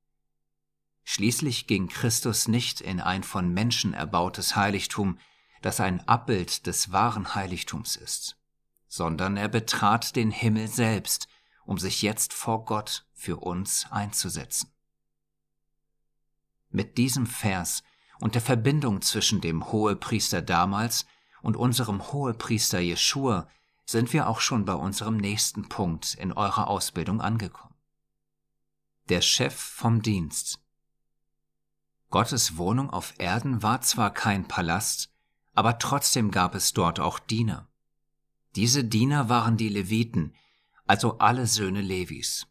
Schließlich 1.04 1.68
ging 1.68 1.90
Christus 1.90 2.48
nicht 2.48 2.82
in 2.82 3.00
ein 3.00 3.22
von 3.22 3.54
Menschen 3.54 3.94
erbautes 3.94 4.56
Heiligtum, 4.56 5.20
das 5.62 5.80
ein 5.80 6.00
Abbild 6.08 6.66
des 6.66 6.92
wahren 6.92 7.36
Heiligtums 7.36 7.96
ist, 7.96 8.36
sondern 8.88 9.38
er 9.38 9.48
betrat 9.48 10.16
den 10.16 10.32
Himmel 10.32 10.68
selbst, 10.68 11.28
um 11.66 11.78
sich 11.78 12.02
jetzt 12.02 12.34
vor 12.34 12.66
Gott 12.66 13.06
für 13.14 13.38
uns 13.38 13.86
einzusetzen. 13.92 14.74
Mit 16.72 16.98
diesem 16.98 17.28
Vers 17.28 17.84
und 18.20 18.34
der 18.34 18.42
Verbindung 18.42 19.04
zwischen 19.04 19.40
dem 19.40 19.72
Hohepriester 19.72 20.42
damals 20.42 21.06
und 21.44 21.56
unserem 21.56 22.12
Hohepriester 22.12 22.80
Jeschua 22.80 23.48
sind 23.86 24.14
wir 24.14 24.28
auch 24.28 24.42
schon 24.42 24.66
bei 24.66 24.74
unserem 24.74 25.18
nächsten 25.18 25.70
Punkt 25.70 26.16
in 26.16 26.34
eurer 26.34 26.70
Ausbildung 26.70 27.22
angekommen. 27.22 27.67
Der 29.10 29.22
Chef 29.22 29.56
vom 29.56 30.02
Dienst. 30.02 30.60
Gottes 32.10 32.58
Wohnung 32.58 32.90
auf 32.90 33.14
Erden 33.20 33.64
war 33.64 33.80
zwar 33.80 34.14
kein 34.14 34.50
Palast, 34.50 35.10
aber 35.54 35.80
trotzdem 35.80 36.30
gab 36.30 36.56
es 36.56 36.74
dort 36.74 37.00
auch 37.00 37.18
Diener. 37.18 37.70
Diese 38.58 38.84
Diener 38.84 39.30
waren 39.30 39.56
die 39.56 39.70
Leviten, 39.70 40.36
also 40.88 41.20
alle 41.20 41.48
Söhne 41.48 41.80
Levis. 41.80 42.48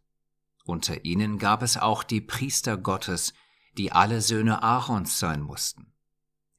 Unter 0.64 1.04
ihnen 1.04 1.38
gab 1.38 1.62
es 1.62 1.76
auch 1.76 2.02
die 2.02 2.22
Priester 2.22 2.78
Gottes, 2.78 3.34
die 3.76 3.92
alle 3.92 4.22
Söhne 4.22 4.62
Aarons 4.62 5.18
sein 5.18 5.42
mussten. 5.42 5.92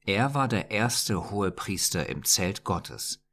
Er 0.06 0.32
war 0.32 0.46
der 0.46 0.70
erste 0.70 1.30
hohe 1.30 1.50
Priester 1.50 2.08
im 2.08 2.24
Zelt 2.24 2.62
Gottes. 2.62 3.24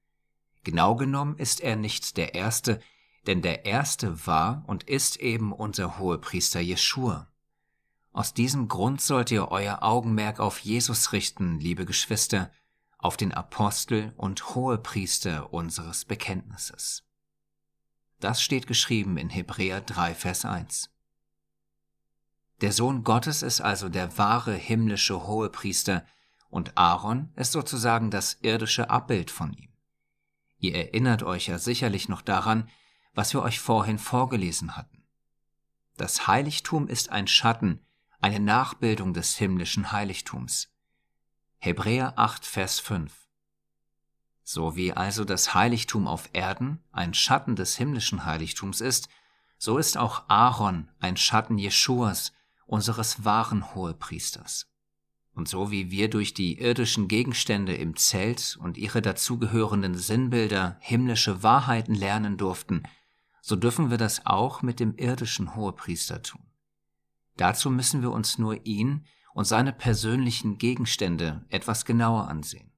Genau 0.64 0.96
genommen 0.96 1.38
ist 1.38 1.62
er 1.62 1.76
nicht 1.76 2.18
der 2.18 2.34
erste, 2.34 2.82
denn 3.28 3.42
der 3.42 3.66
erste 3.66 4.26
war 4.28 4.64
und 4.68 4.84
ist 4.84 5.18
eben 5.18 5.52
unser 5.52 5.98
Hohepriester 5.98 6.60
Jeschua. 6.60 7.28
Aus 8.12 8.34
diesem 8.34 8.68
Grund 8.68 9.02
sollt 9.02 9.32
ihr 9.32 9.50
euer 9.50 9.84
Augenmerk 9.84 10.40
auf 10.40 10.60
Jesus 10.60 11.12
richten, 11.12 11.60
liebe 11.60 11.86
Geschwister, 11.86 12.52
auf 12.98 13.18
den 13.18 13.34
Apostel 13.34 14.14
und 14.18 14.56
Hohepriester 14.56 15.54
unseres 15.54 16.06
Bekenntnisses. 16.06 17.04
Das 18.20 18.42
steht 18.42 18.68
geschrieben 18.68 19.18
in 19.18 19.30
Hebräer 19.30 19.82
3, 19.82 20.16
Vers 20.16 20.46
1. 20.46 20.90
Der 22.62 22.72
Sohn 22.72 23.04
Gottes 23.04 23.42
ist 23.42 23.60
also 23.60 23.90
der 23.90 24.18
wahre 24.18 24.54
himmlische 24.54 25.28
Hohepriester 25.28 26.06
und 26.50 26.78
Aaron 26.78 27.34
ist 27.36 27.52
sozusagen 27.52 28.12
das 28.12 28.38
irdische 28.42 28.90
Abbild 28.90 29.30
von 29.30 29.52
ihm. 29.54 29.74
Ihr 30.58 30.74
erinnert 30.74 31.22
euch 31.22 31.48
ja 31.48 31.60
sicherlich 31.60 32.08
noch 32.08 32.22
daran, 32.22 32.70
was 33.16 33.34
wir 33.34 33.42
euch 33.42 33.60
vorhin 33.60 33.98
vorgelesen 33.98 34.76
hatten. 34.76 35.04
Das 35.98 36.28
Heiligtum 36.28 36.88
ist 36.88 37.10
ein 37.10 37.28
Schatten, 37.28 37.80
eine 38.20 38.40
Nachbildung 38.40 39.14
des 39.14 39.38
himmlischen 39.38 39.92
Heiligtums. 39.92 40.70
Hebräer 41.58 42.20
8, 42.20 42.46
Vers 42.46 42.80
5. 42.80 43.14
So 44.44 44.76
wie 44.76 44.94
also 44.94 45.24
das 45.24 45.56
Heiligtum 45.56 46.08
auf 46.08 46.30
Erden 46.34 46.84
ein 46.92 47.14
Schatten 47.14 47.56
des 47.56 47.78
himmlischen 47.78 48.26
Heiligtums 48.26 48.82
ist, 48.82 49.10
so 49.58 49.78
ist 49.78 49.98
auch 49.98 50.26
Aaron 50.28 50.92
ein 51.00 51.18
Schatten 51.18 51.58
Jeschuas, 51.58 52.34
unseres 52.68 53.24
wahren 53.24 53.74
Hohepriesters. 53.74 54.68
Und 55.34 55.48
so 55.48 55.72
wie 55.72 55.92
wir 55.92 56.10
durch 56.10 56.34
die 56.34 56.60
irdischen 56.60 57.08
Gegenstände 57.08 57.76
im 57.76 57.96
Zelt 57.96 58.58
und 58.62 58.78
ihre 58.78 59.02
dazugehörenden 59.02 59.96
Sinnbilder 59.96 60.78
himmlische 60.80 61.42
Wahrheiten 61.44 61.96
lernen 61.96 62.38
durften, 62.38 62.84
so 63.48 63.56
dürfen 63.56 63.92
wir 63.92 64.00
das 64.00 64.26
auch 64.26 64.64
mit 64.64 64.80
dem 64.80 64.96
irdischen 64.98 65.56
Hohepriester 65.56 66.24
tun. 66.24 66.42
Dazu 67.38 67.70
müssen 67.70 68.02
wir 68.02 68.10
uns 68.10 68.40
nur 68.40 68.66
ihn 68.66 69.06
und 69.36 69.46
seine 69.46 69.72
persönlichen 69.72 70.58
Gegenstände 70.58 71.46
etwas 71.50 71.86
genauer 71.86 72.28
ansehen. 72.28 72.72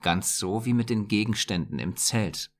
Ganz 0.00 0.38
so 0.38 0.64
wie 0.64 0.74
mit 0.74 0.90
den 0.90 1.08
Gegenständen 1.08 1.80
im 1.80 1.96
Zelt. 1.96 2.52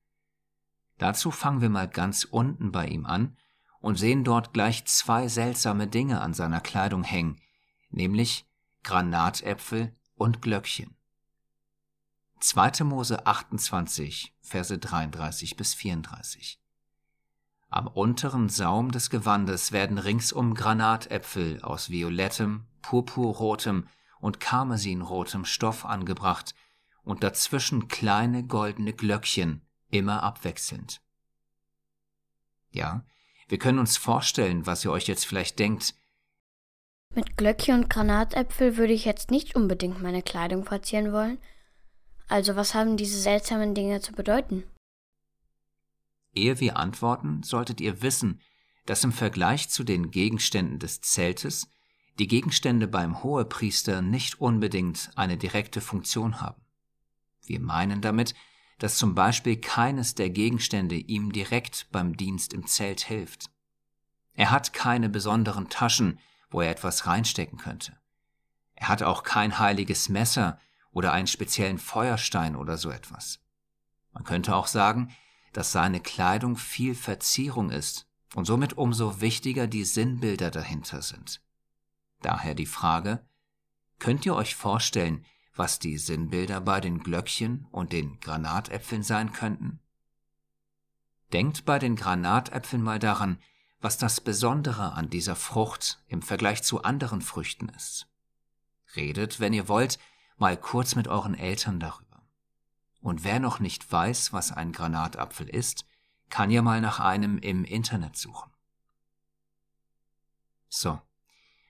Dazu 0.99 1.31
fangen 1.31 1.61
wir 1.61 1.69
mal 1.69 1.87
ganz 1.87 2.25
unten 2.25 2.73
bei 2.73 2.89
ihm 2.89 3.07
an 3.07 3.37
und 3.79 3.97
sehen 3.97 4.25
dort 4.25 4.53
gleich 4.53 4.85
zwei 4.87 5.29
seltsame 5.29 5.87
Dinge 5.87 6.21
an 6.21 6.35
seiner 6.35 6.61
Kleidung 6.61 7.05
hängen, 7.05 7.41
nämlich 7.91 8.45
Granatäpfel 8.83 9.95
und 10.17 10.43
Glöckchen. 10.43 10.97
2. 12.41 12.83
Mose 12.83 13.25
28, 13.25 14.35
Verse 14.41 14.77
33 14.77 15.57
bis 15.57 15.75
34. 15.75 16.61
Am 17.71 17.87
unteren 17.87 18.49
Saum 18.49 18.91
des 18.91 19.11
Gewandes 19.11 19.71
werden 19.71 19.99
ringsum 19.99 20.55
Granatäpfel 20.55 21.63
aus 21.63 21.89
violettem, 21.89 22.67
purpurrotem 22.83 23.87
und 24.21 24.41
karmesinrotem 24.41 25.45
Stoff 25.45 25.85
angebracht 25.85 26.55
und 27.05 27.23
dazwischen 27.23 27.87
kleine 27.87 28.45
goldene 28.45 28.93
Glöckchen, 28.93 29.63
immer 29.89 30.25
abwechselnd. 30.25 31.01
Ja, 32.73 33.05
wir 33.49 33.59
können 33.59 33.79
uns 33.79 33.97
vorstellen, 33.97 34.67
was 34.67 34.85
ihr 34.85 34.91
euch 34.91 35.07
jetzt 35.07 35.27
vielleicht 35.27 35.59
denkt. 35.61 35.95
Mit 37.15 37.37
Glöckchen 37.37 37.83
und 37.83 37.91
Granatäpfel 37.91 38.77
würde 38.77 38.93
ich 38.93 39.05
jetzt 39.05 39.31
nicht 39.31 39.55
unbedingt 39.55 40.03
meine 40.03 40.23
Kleidung 40.23 40.65
verzieren 40.65 41.13
wollen. 41.13 41.39
Also 42.29 42.55
was 42.55 42.75
haben 42.75 42.97
diese 42.97 43.19
seltsamen 43.19 43.75
Dinge 43.75 44.01
zu 44.01 44.13
bedeuten? 44.13 44.65
Ehe 46.35 46.61
wir 46.61 46.77
antworten, 46.77 47.43
solltet 47.43 47.81
ihr 47.81 48.03
wissen, 48.03 48.41
dass 48.87 49.05
im 49.05 49.13
Vergleich 49.13 49.69
zu 49.69 49.85
den 49.85 50.11
Gegenständen 50.11 50.79
des 50.79 51.01
Zeltes 51.01 51.69
die 52.19 52.29
Gegenstände 52.29 52.87
beim 52.87 53.23
Hohepriester 53.23 54.03
nicht 54.03 54.41
unbedingt 54.41 55.11
eine 55.17 55.37
direkte 55.37 55.81
Funktion 55.81 56.41
haben. 56.41 56.61
Wir 57.45 57.61
meinen 57.61 58.01
damit, 58.01 58.35
dass 58.79 58.97
zum 58.97 59.15
Beispiel 59.15 59.57
keines 59.57 60.15
der 60.15 60.31
Gegenstände 60.31 60.97
ihm 60.97 61.33
direkt 61.33 61.89
beim 61.93 62.17
Dienst 62.17 62.53
im 62.53 62.67
Zelt 62.67 63.01
hilft. 63.01 63.51
Er 64.35 64.51
hat 64.51 64.73
keine 64.73 65.09
besonderen 65.09 65.69
Taschen, 65.69 66.19
wo 66.51 66.61
er 66.61 66.71
etwas 66.71 67.07
reinstecken 67.07 67.59
könnte. 67.59 67.97
Er 68.75 68.89
hat 68.89 69.03
auch 69.03 69.23
kein 69.23 69.59
heiliges 69.59 70.09
Messer 70.09 70.59
oder 70.93 71.13
einen 71.13 71.27
speziellen 71.27 71.79
Feuerstein 71.79 72.57
oder 72.57 72.79
so 72.79 72.91
etwas. 72.91 73.41
Man 74.13 74.25
könnte 74.25 74.57
auch 74.57 74.67
sagen, 74.67 75.15
dass 75.53 75.73
seine 75.73 76.01
Kleidung 76.01 76.57
viel 76.57 76.95
Verzierung 76.95 77.71
ist 77.71 78.07
und 78.35 78.45
somit 78.45 78.79
umso 78.79 79.21
wichtiger 79.21 79.67
die 79.67 79.85
Sinnbilder 79.85 80.51
dahinter 80.51 81.03
sind. 81.03 81.41
Daher 82.23 82.55
die 82.55 82.67
Frage, 82.67 83.25
könnt 83.99 84.27
ihr 84.27 84.35
euch 84.35 84.55
vorstellen, 84.55 85.25
was 85.57 85.79
die 85.79 85.99
Sinnbilder 85.99 86.61
bei 86.61 86.81
den 86.81 87.01
Glöckchen 87.01 87.67
und 87.71 87.93
den 87.93 88.21
Granatäpfeln 88.21 89.03
sein 89.03 89.33
könnten? 89.33 89.81
Denkt 91.33 91.65
bei 91.65 91.79
den 91.79 91.97
Granatäpfeln 91.97 92.83
mal 92.83 92.99
daran, 92.99 93.39
was 93.81 93.99
das 93.99 94.21
Besondere 94.21 94.93
an 94.93 95.11
dieser 95.11 95.37
Frucht 95.37 96.03
im 96.07 96.23
Vergleich 96.23 96.63
zu 96.63 96.83
anderen 96.83 97.23
Früchten 97.23 97.69
ist. 97.71 98.09
Redet, 98.97 99.41
wenn 99.41 99.53
ihr 99.53 99.69
wollt, 99.69 99.99
mal 100.39 100.57
kurz 100.57 100.95
mit 100.97 101.09
euren 101.09 101.35
Eltern 101.35 101.81
darüber. 101.81 102.10
Und 103.01 103.25
wer 103.25 103.41
noch 103.41 103.61
nicht 103.61 103.91
weiß, 103.91 104.33
was 104.33 104.53
ein 104.53 104.73
Granatapfel 104.73 105.49
ist, 105.49 105.87
kann 106.29 106.51
ja 106.51 106.63
mal 106.63 106.81
nach 106.81 107.01
einem 107.01 107.39
im 107.39 107.65
Internet 107.65 108.17
suchen. 108.17 108.51
So, 110.69 111.01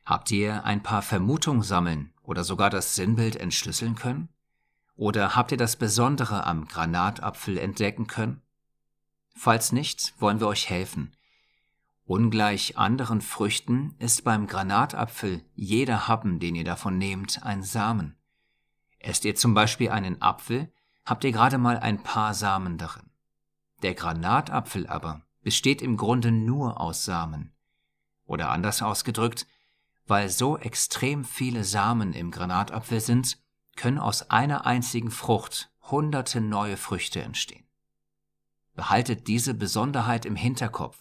habt 0.05 0.31
ihr 0.31 0.65
ein 0.65 0.83
paar 0.83 1.03
Vermutungen 1.03 1.63
sammeln 1.63 2.13
oder 2.23 2.45
sogar 2.45 2.69
das 2.69 2.95
Sinnbild 2.95 3.37
entschlüsseln 3.37 3.95
können? 3.95 4.29
Oder 4.97 5.35
habt 5.35 5.53
ihr 5.53 5.57
das 5.57 5.77
Besondere 5.77 6.45
am 6.45 6.69
Granatapfel 6.69 7.57
entdecken 7.57 8.07
können? 8.07 8.43
Falls 9.35 9.73
nicht, 9.73 10.13
wollen 10.21 10.41
wir 10.41 10.49
euch 10.49 10.69
helfen. 10.69 11.17
Ungleich 12.05 12.77
anderen 12.77 13.23
Früchten 13.23 13.95
ist 13.99 14.25
beim 14.25 14.47
Granatapfel 14.47 15.43
jeder 15.55 16.09
Happen, 16.09 16.41
den 16.41 16.57
ihr 16.57 16.65
davon 16.65 16.99
nehmt, 16.99 17.43
ein 17.45 17.63
Samen. 17.63 18.17
Esst 18.99 19.25
ihr 19.25 19.37
zum 19.37 19.55
Beispiel 19.55 19.89
einen 19.91 20.21
Apfel, 20.21 20.71
habt 21.05 21.25
ihr 21.25 21.33
gerade 21.33 21.59
mal 21.59 21.79
ein 21.79 22.03
paar 22.03 22.35
Samen 22.35 22.79
darin. 22.79 23.11
Der 23.83 23.95
Granatapfel 23.95 24.87
aber 24.87 25.23
besteht 25.43 25.83
im 25.83 25.97
Grunde 25.97 26.31
nur 26.31 26.81
aus 26.81 27.05
Samen. 27.05 27.53
Oder 28.27 28.51
anders 28.51 28.83
ausgedrückt, 28.83 29.47
weil 30.07 30.29
so 30.29 30.59
extrem 30.59 31.25
viele 31.25 31.65
Samen 31.65 32.13
im 32.13 32.31
Granatapfel 32.31 33.01
sind, 33.01 33.39
können 33.77 33.99
aus 33.99 34.31
einer 34.31 34.67
einzigen 34.67 35.11
Frucht 35.11 35.71
hunderte 35.91 36.41
neue 36.41 36.77
Früchte 36.77 37.23
entstehen. 37.23 37.65
Behaltet 38.75 39.27
diese 39.27 39.55
Besonderheit 39.55 40.25
im 40.25 40.37
Hinterkopf 40.37 40.99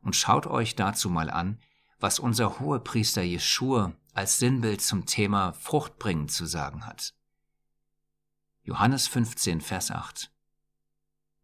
und 0.00 0.16
schaut 0.16 0.46
euch 0.46 0.76
dazu 0.76 1.10
mal 1.10 1.30
an, 1.30 1.58
was 1.98 2.18
unser 2.18 2.58
Hohepriester 2.58 3.22
Jeschua 3.22 3.92
als 4.12 4.38
Sinnbild 4.38 4.80
zum 4.80 5.06
Thema 5.06 5.52
Fruchtbringen 5.52 6.28
zu 6.28 6.46
sagen 6.46 6.86
hat. 6.86 7.14
Johannes 8.64 9.08
15, 9.08 9.60
Vers 9.60 9.90
8. 9.90 10.30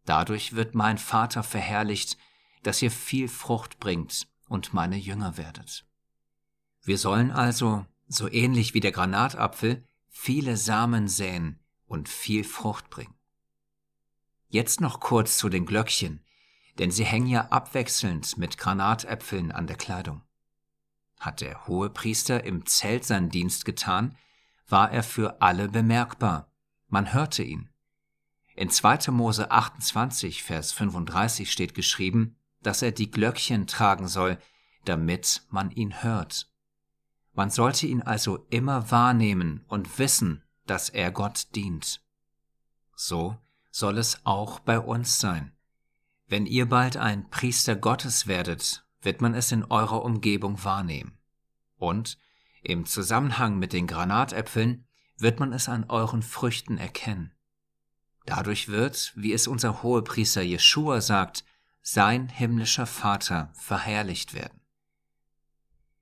Dadurch 0.05 0.55
wird 0.55 0.73
mein 0.73 0.97
Vater 0.97 1.43
verherrlicht, 1.43 2.17
dass 2.63 2.81
ihr 2.81 2.91
viel 2.91 3.27
Frucht 3.27 3.79
bringt 3.79 4.27
und 4.47 4.73
meine 4.73 4.95
Jünger 4.95 5.35
werdet. 5.35 5.85
Wir 6.81 6.97
sollen 6.97 7.31
also, 7.31 7.85
so 8.07 8.31
ähnlich 8.31 8.73
wie 8.73 8.79
der 8.79 8.93
Granatapfel, 8.93 9.85
viele 10.07 10.55
Samen 10.55 11.09
säen 11.09 11.59
und 11.87 12.07
viel 12.07 12.45
Frucht 12.45 12.89
bringen. 12.89 13.13
Jetzt 14.47 14.79
noch 14.79 15.01
kurz 15.01 15.37
zu 15.37 15.49
den 15.49 15.65
Glöckchen, 15.65 16.23
denn 16.79 16.89
sie 16.89 17.05
hängen 17.05 17.27
ja 17.27 17.49
abwechselnd 17.49 18.37
mit 18.37 18.57
Granatäpfeln 18.57 19.51
an 19.51 19.67
der 19.67 19.75
Kleidung. 19.75 20.23
Hat 21.19 21.41
der 21.41 21.67
hohe 21.67 21.89
Priester 21.89 22.45
im 22.45 22.65
Zelt 22.65 23.03
seinen 23.03 23.29
Dienst 23.29 23.65
getan, 23.65 24.17
war 24.69 24.89
er 24.89 25.03
für 25.03 25.41
alle 25.41 25.67
bemerkbar 25.67 26.48
man 26.89 27.13
hörte 27.13 27.43
ihn. 27.43 27.69
In 28.55 28.69
2. 28.69 29.11
Mose 29.11 29.51
28, 29.51 30.43
Vers 30.43 30.71
35 30.73 31.51
steht 31.51 31.73
geschrieben, 31.73 32.35
dass 32.61 32.81
er 32.81 32.91
die 32.91 33.09
Glöckchen 33.09 33.67
tragen 33.67 34.07
soll, 34.07 34.37
damit 34.85 35.43
man 35.49 35.71
ihn 35.71 36.03
hört. 36.03 36.49
Man 37.33 37.49
sollte 37.49 37.87
ihn 37.87 38.01
also 38.01 38.45
immer 38.49 38.91
wahrnehmen 38.91 39.63
und 39.67 39.97
wissen, 39.97 40.43
dass 40.65 40.89
er 40.89 41.11
Gott 41.11 41.55
dient. 41.55 42.01
So 42.95 43.37
soll 43.71 43.97
es 43.97 44.25
auch 44.25 44.59
bei 44.59 44.79
uns 44.79 45.19
sein. 45.19 45.53
Wenn 46.27 46.45
ihr 46.45 46.67
bald 46.67 46.97
ein 46.97 47.29
Priester 47.29 47.75
Gottes 47.75 48.27
werdet, 48.27 48.85
wird 49.01 49.21
man 49.21 49.33
es 49.33 49.51
in 49.51 49.63
eurer 49.63 50.03
Umgebung 50.03 50.63
wahrnehmen. 50.63 51.17
Und 51.77 52.17
im 52.61 52.85
Zusammenhang 52.85 53.57
mit 53.57 53.71
den 53.71 53.87
Granatäpfeln 53.87 54.85
wird 55.21 55.39
man 55.39 55.53
es 55.53 55.69
an 55.69 55.85
euren 55.89 56.21
Früchten 56.21 56.77
erkennen. 56.77 57.31
Dadurch 58.25 58.67
wird, 58.67 59.11
wie 59.15 59.33
es 59.33 59.47
unser 59.47 59.81
Hohepriester 59.83 60.41
Jeschua 60.41 61.01
sagt, 61.01 61.43
sein 61.81 62.29
himmlischer 62.29 62.85
Vater 62.85 63.51
verherrlicht 63.53 64.33
werden. 64.33 64.59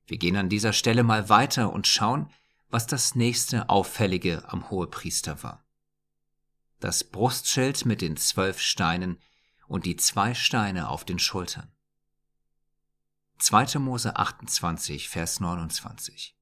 Wir 0.05 0.17
gehen 0.17 0.35
an 0.35 0.49
dieser 0.49 0.73
Stelle 0.73 1.03
mal 1.03 1.29
weiter 1.29 1.71
und 1.71 1.87
schauen, 1.87 2.31
was 2.69 2.87
das 2.87 3.15
nächste 3.15 3.69
Auffällige 3.69 4.43
am 4.51 4.69
Hohepriester 4.69 5.41
war. 5.43 5.65
Das 6.79 7.03
Brustschild 7.03 7.85
mit 7.85 8.01
den 8.01 8.17
zwölf 8.17 8.59
Steinen 8.59 9.19
und 9.67 9.85
die 9.85 9.95
zwei 9.95 10.33
Steine 10.33 10.89
auf 10.89 11.05
den 11.05 11.19
Schultern. 11.19 11.71
2. 13.39 13.79
Mose 13.79 14.15
28, 14.15 15.09
Vers 15.09 15.39
29. 15.39 16.36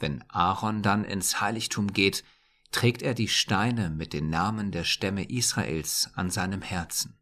Wenn 0.00 0.24
Aaron 0.30 0.82
dann 0.82 1.04
ins 1.04 1.40
Heiligtum 1.40 1.92
geht, 1.92 2.24
trägt 2.72 3.02
er 3.02 3.14
die 3.14 3.28
Steine 3.28 3.90
mit 3.90 4.12
den 4.12 4.30
Namen 4.30 4.72
der 4.72 4.84
Stämme 4.84 5.24
Israels 5.24 6.10
an 6.14 6.30
seinem 6.30 6.62
Herzen. 6.62 7.18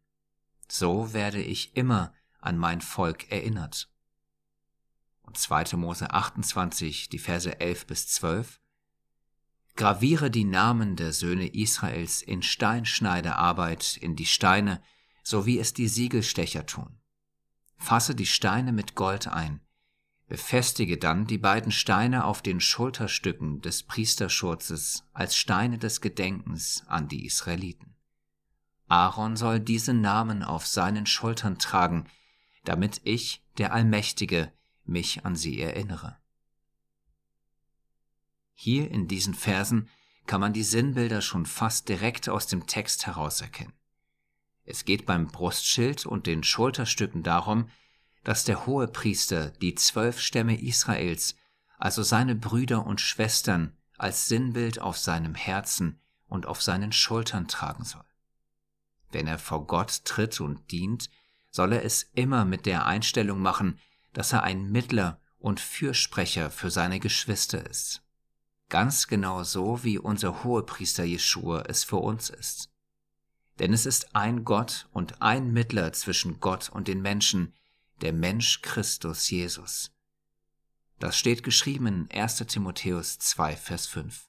So 0.69 1.13
werde 1.13 1.41
ich 1.41 1.75
immer 1.75 2.13
an 2.39 2.57
mein 2.57 2.81
Volk 2.81 3.31
erinnert. 3.31 3.91
Und 5.23 5.37
2. 5.37 5.75
Mose 5.75 6.11
28, 6.11 7.09
die 7.09 7.19
Verse 7.19 7.59
11 7.59 7.87
bis 7.87 8.07
12. 8.07 8.61
Graviere 9.75 10.31
die 10.31 10.45
Namen 10.45 10.95
der 10.95 11.13
Söhne 11.13 11.47
Israels 11.47 12.21
in 12.21 12.41
Steinschneidearbeit 12.41 13.97
in 13.97 14.15
die 14.15 14.25
Steine, 14.25 14.81
so 15.23 15.45
wie 15.45 15.59
es 15.59 15.73
die 15.73 15.87
Siegelstecher 15.87 16.65
tun. 16.65 16.99
Fasse 17.77 18.15
die 18.15 18.25
Steine 18.25 18.71
mit 18.71 18.95
Gold 18.95 19.27
ein, 19.27 19.61
befestige 20.29 20.99
dann 20.99 21.25
die 21.25 21.39
beiden 21.39 21.71
Steine 21.71 22.23
auf 22.23 22.43
den 22.43 22.61
Schulterstücken 22.61 23.61
des 23.61 23.83
Priesterschurzes 23.83 25.03
als 25.11 25.35
Steine 25.35 25.79
des 25.79 26.01
Gedenkens 26.01 26.83
an 26.87 27.07
die 27.07 27.25
Israeliten. 27.25 27.95
Aaron 28.87 29.35
soll 29.35 29.59
diese 29.59 29.93
Namen 29.93 30.43
auf 30.43 30.67
seinen 30.67 31.07
Schultern 31.07 31.57
tragen, 31.57 32.07
damit 32.63 33.01
ich, 33.03 33.43
der 33.57 33.73
Allmächtige, 33.73 34.53
mich 34.85 35.25
an 35.25 35.35
sie 35.35 35.59
erinnere. 35.59 36.17
Hier 38.53 38.91
in 38.91 39.07
diesen 39.07 39.33
Versen 39.33 39.89
kann 40.27 40.41
man 40.41 40.53
die 40.53 40.63
Sinnbilder 40.63 41.21
schon 41.21 41.47
fast 41.47 41.89
direkt 41.89 42.29
aus 42.29 42.45
dem 42.45 42.67
Text 42.67 43.07
herauserkennen. 43.07 43.73
Es 44.63 44.85
geht 44.85 45.07
beim 45.07 45.27
Brustschild 45.27 46.05
und 46.05 46.27
den 46.27 46.43
Schulterstücken 46.43 47.23
darum, 47.23 47.69
dass 48.23 48.43
der 48.43 48.65
Hohepriester 48.65 49.51
die 49.61 49.75
zwölf 49.75 50.19
Stämme 50.19 50.59
Israels, 50.61 51.35
also 51.77 52.03
seine 52.03 52.35
Brüder 52.35 52.85
und 52.85 53.01
Schwestern, 53.01 53.77
als 53.97 54.27
Sinnbild 54.27 54.79
auf 54.79 54.97
seinem 54.97 55.35
Herzen 55.35 55.99
und 56.27 56.45
auf 56.45 56.61
seinen 56.61 56.91
Schultern 56.91 57.47
tragen 57.47 57.83
soll. 57.83 58.03
Wenn 59.11 59.27
er 59.27 59.39
vor 59.39 59.65
Gott 59.65 60.05
tritt 60.05 60.39
und 60.39 60.71
dient, 60.71 61.09
soll 61.49 61.73
er 61.73 61.83
es 61.83 62.03
immer 62.13 62.45
mit 62.45 62.65
der 62.65 62.85
Einstellung 62.85 63.41
machen, 63.41 63.79
dass 64.13 64.33
er 64.33 64.43
ein 64.43 64.71
Mittler 64.71 65.19
und 65.39 65.59
Fürsprecher 65.59 66.51
für 66.51 66.69
seine 66.69 66.99
Geschwister 66.99 67.65
ist. 67.67 68.03
Ganz 68.69 69.07
genau 69.07 69.43
so, 69.43 69.83
wie 69.83 69.97
unser 69.97 70.43
Hohepriester 70.43 71.03
Jeschua 71.03 71.63
es 71.67 71.83
für 71.83 71.97
uns 71.97 72.29
ist. 72.29 72.69
Denn 73.57 73.73
es 73.73 73.85
ist 73.85 74.15
ein 74.15 74.45
Gott 74.45 74.87
und 74.91 75.21
ein 75.21 75.51
Mittler 75.51 75.91
zwischen 75.91 76.39
Gott 76.39 76.69
und 76.69 76.87
den 76.87 77.01
Menschen, 77.01 77.53
der 78.01 78.13
Mensch 78.13 78.61
Christus 78.61 79.29
Jesus. 79.29 79.91
Das 80.99 81.17
steht 81.17 81.43
geschrieben 81.43 81.87
in 81.87 82.11
1 82.11 82.37
Timotheus 82.47 83.19
2, 83.19 83.55
Vers 83.55 83.87
5. 83.87 84.27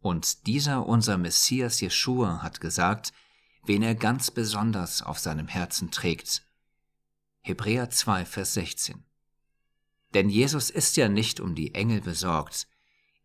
Und 0.00 0.46
dieser 0.46 0.86
unser 0.86 1.16
Messias 1.18 1.80
Jeschua 1.80 2.42
hat 2.42 2.60
gesagt, 2.60 3.12
wen 3.64 3.82
er 3.82 3.94
ganz 3.94 4.30
besonders 4.30 5.02
auf 5.02 5.18
seinem 5.18 5.48
Herzen 5.48 5.90
trägt. 5.90 6.46
Hebräer 7.40 7.90
2, 7.90 8.24
Vers 8.24 8.54
16. 8.54 9.04
Denn 10.12 10.28
Jesus 10.28 10.70
ist 10.70 10.96
ja 10.96 11.08
nicht 11.08 11.40
um 11.40 11.54
die 11.54 11.74
Engel 11.74 12.00
besorgt, 12.00 12.68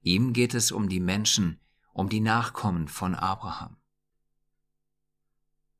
ihm 0.01 0.33
geht 0.33 0.53
es 0.53 0.71
um 0.71 0.89
die 0.89 0.99
Menschen, 0.99 1.59
um 1.93 2.09
die 2.09 2.21
Nachkommen 2.21 2.87
von 2.87 3.15
Abraham. 3.15 3.77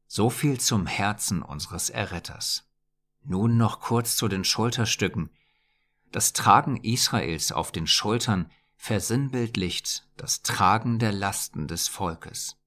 So 0.07 0.29
viel 0.29 0.59
zum 0.59 0.85
Herzen 0.85 1.41
unseres 1.41 1.89
Erretters. 1.89 2.68
Nun 3.23 3.57
noch 3.57 3.79
kurz 3.79 4.15
zu 4.15 4.27
den 4.27 4.43
Schulterstücken. 4.43 5.29
Das 6.11 6.33
Tragen 6.33 6.77
Israels 6.77 7.51
auf 7.51 7.71
den 7.71 7.87
Schultern 7.87 8.49
versinnbildlicht 8.75 10.07
das 10.17 10.41
Tragen 10.41 10.99
der 10.99 11.11
Lasten 11.11 11.67
des 11.67 11.87
Volkes. 11.87 12.57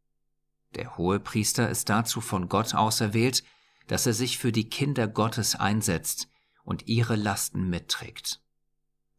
Der 0.75 0.97
Hohepriester 0.97 1.69
ist 1.69 1.88
dazu 1.88 2.21
von 2.21 2.49
Gott 2.49 2.75
auserwählt, 2.75 3.45
dass 3.87 4.07
er 4.07 4.15
sich 4.15 4.38
für 4.38 4.53
die 4.53 4.69
Kinder 4.69 5.09
Gottes 5.09 5.55
einsetzt 5.55 6.29
und 6.65 6.87
ihre 6.87 7.17
Lasten 7.17 7.69
mitträgt. 7.69 8.41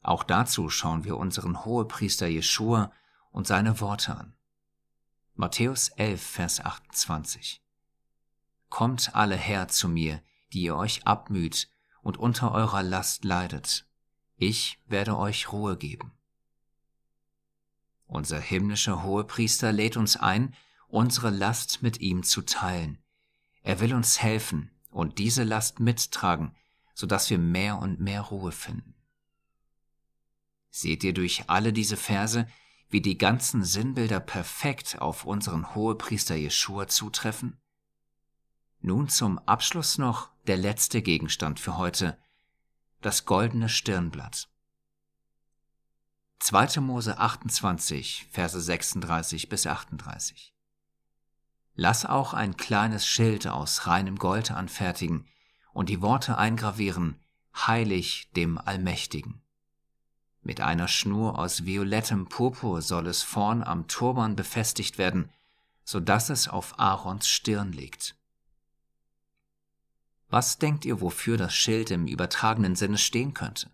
Auch 0.02 0.24
dazu 0.24 0.70
schauen 0.70 1.04
wir 1.04 1.18
unseren 1.18 1.66
Hohepriester 1.66 2.28
Jeschua 2.28 2.92
und 3.32 3.48
seine 3.48 3.80
Worte 3.80 4.16
an. 4.16 4.36
Matthäus 5.36 5.90
11, 5.90 6.22
Vers 6.22 6.60
28. 6.60 7.62
Kommt 8.70 9.16
alle 9.16 9.36
her 9.36 9.68
zu 9.68 9.90
mir, 9.90 10.22
die 10.54 10.64
ihr 10.64 10.76
euch 10.76 11.06
abmüht 11.06 11.70
und 12.02 12.18
unter 12.18 12.52
eurer 12.52 12.84
Last 12.84 13.26
leidet. 13.26 13.88
Ich 14.36 14.80
werde 14.86 15.18
euch 15.18 15.52
Ruhe 15.52 15.78
geben. 15.78 16.12
Unser 18.06 18.40
himmlischer 18.40 19.04
Hohepriester 19.04 19.72
lädt 19.72 19.98
uns 19.98 20.18
ein, 20.18 20.54
unsere 20.88 21.32
Last 21.32 21.82
mit 21.82 22.00
ihm 22.00 22.24
zu 22.24 22.44
teilen. 22.44 23.00
Er 23.64 23.80
will 23.80 23.94
uns 23.96 24.22
helfen 24.22 24.70
und 24.92 25.18
diese 25.18 25.44
Last 25.44 25.80
mittragen, 25.80 26.56
so 26.94 27.08
dass 27.08 27.30
wir 27.30 27.40
mehr 27.40 27.80
und 27.80 28.00
mehr 28.00 28.22
Ruhe 28.22 28.52
finden. 28.52 28.94
Seht 30.70 31.04
ihr 31.04 31.14
durch 31.14 31.50
alle 31.50 31.74
diese 31.74 31.98
Verse, 31.98 32.48
wie 32.90 33.02
die 33.02 33.18
ganzen 33.18 33.64
Sinnbilder 33.64 34.20
perfekt 34.20 35.02
auf 35.02 35.26
unseren 35.26 35.74
Hohepriester 35.74 36.36
Jeschua 36.36 36.88
zutreffen? 36.88 37.58
Nun 38.86 39.08
zum 39.08 39.40
Abschluss 39.40 39.98
noch 39.98 40.30
der 40.46 40.58
letzte 40.58 41.02
Gegenstand 41.02 41.62
für 41.62 41.78
heute, 41.78 42.18
das 43.00 43.24
goldene 43.24 43.70
Stirnblatt. 43.70 44.50
2. 46.40 46.82
Mose 46.82 47.18
28, 47.18 48.28
Verse 48.30 48.60
36 48.60 49.48
bis 49.48 49.68
38. 49.68 50.54
Lass 51.76 52.06
auch 52.06 52.34
ein 52.34 52.58
kleines 52.58 53.08
Schild 53.08 53.48
aus 53.48 53.88
reinem 53.88 54.18
Gold 54.18 54.52
anfertigen 54.52 55.28
und 55.72 55.88
die 55.88 56.02
Worte 56.02 56.38
eingravieren, 56.38 57.22
heilig 57.56 58.32
dem 58.36 58.58
Allmächtigen. 58.58 59.42
Mit 60.42 60.60
einer 60.60 60.90
Schnur 60.90 61.40
aus 61.40 61.64
violettem 61.64 62.28
Purpur 62.28 62.82
soll 62.82 63.08
es 63.08 63.24
vorn 63.24 63.64
am 63.64 63.88
Turban 63.88 64.36
befestigt 64.36 64.98
werden, 64.98 65.32
so 65.86 66.02
dass 66.02 66.30
es 66.30 66.50
auf 66.50 66.78
Aarons 66.78 67.30
Stirn 67.30 67.72
liegt. 67.72 68.18
Was 70.34 70.58
denkt 70.58 70.84
ihr, 70.84 71.00
wofür 71.00 71.38
das 71.38 71.54
Schild 71.54 71.92
im 71.92 72.08
übertragenen 72.08 72.76
Sinne 72.76 72.98
stehen 72.98 73.36
könnte? 73.36 73.70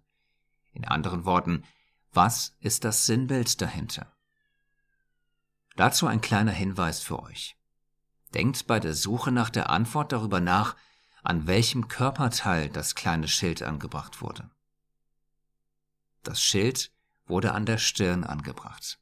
In 0.74 0.84
anderen 0.84 1.24
Worten, 1.24 1.64
was 2.12 2.57
ist 2.60 2.84
das 2.84 3.05
Sinnbild 3.05 3.62
dahinter? 3.62 4.12
Dazu 5.78 6.05
ein 6.05 6.20
kleiner 6.20 6.51
Hinweis 6.51 6.99
für 6.99 7.24
euch. 7.24 7.55
Denkt 8.34 8.68
bei 8.68 8.82
der 8.82 8.93
Suche 8.93 9.32
nach 9.32 9.49
der 9.49 9.70
Antwort 9.70 10.12
darüber 10.12 10.41
nach, 10.41 10.76
an 11.24 11.47
welchem 11.47 11.88
Körperteil 11.88 12.68
das 12.68 12.93
kleine 12.93 13.30
Schild 13.30 13.64
angebracht 13.64 14.22
wurde. 14.22 14.51
Das 16.24 16.41
Schild 16.41 16.91
wurde 17.26 17.53
an 17.53 17.66
der 17.66 17.78
Stirn 17.78 18.26
angebracht. 18.26 18.99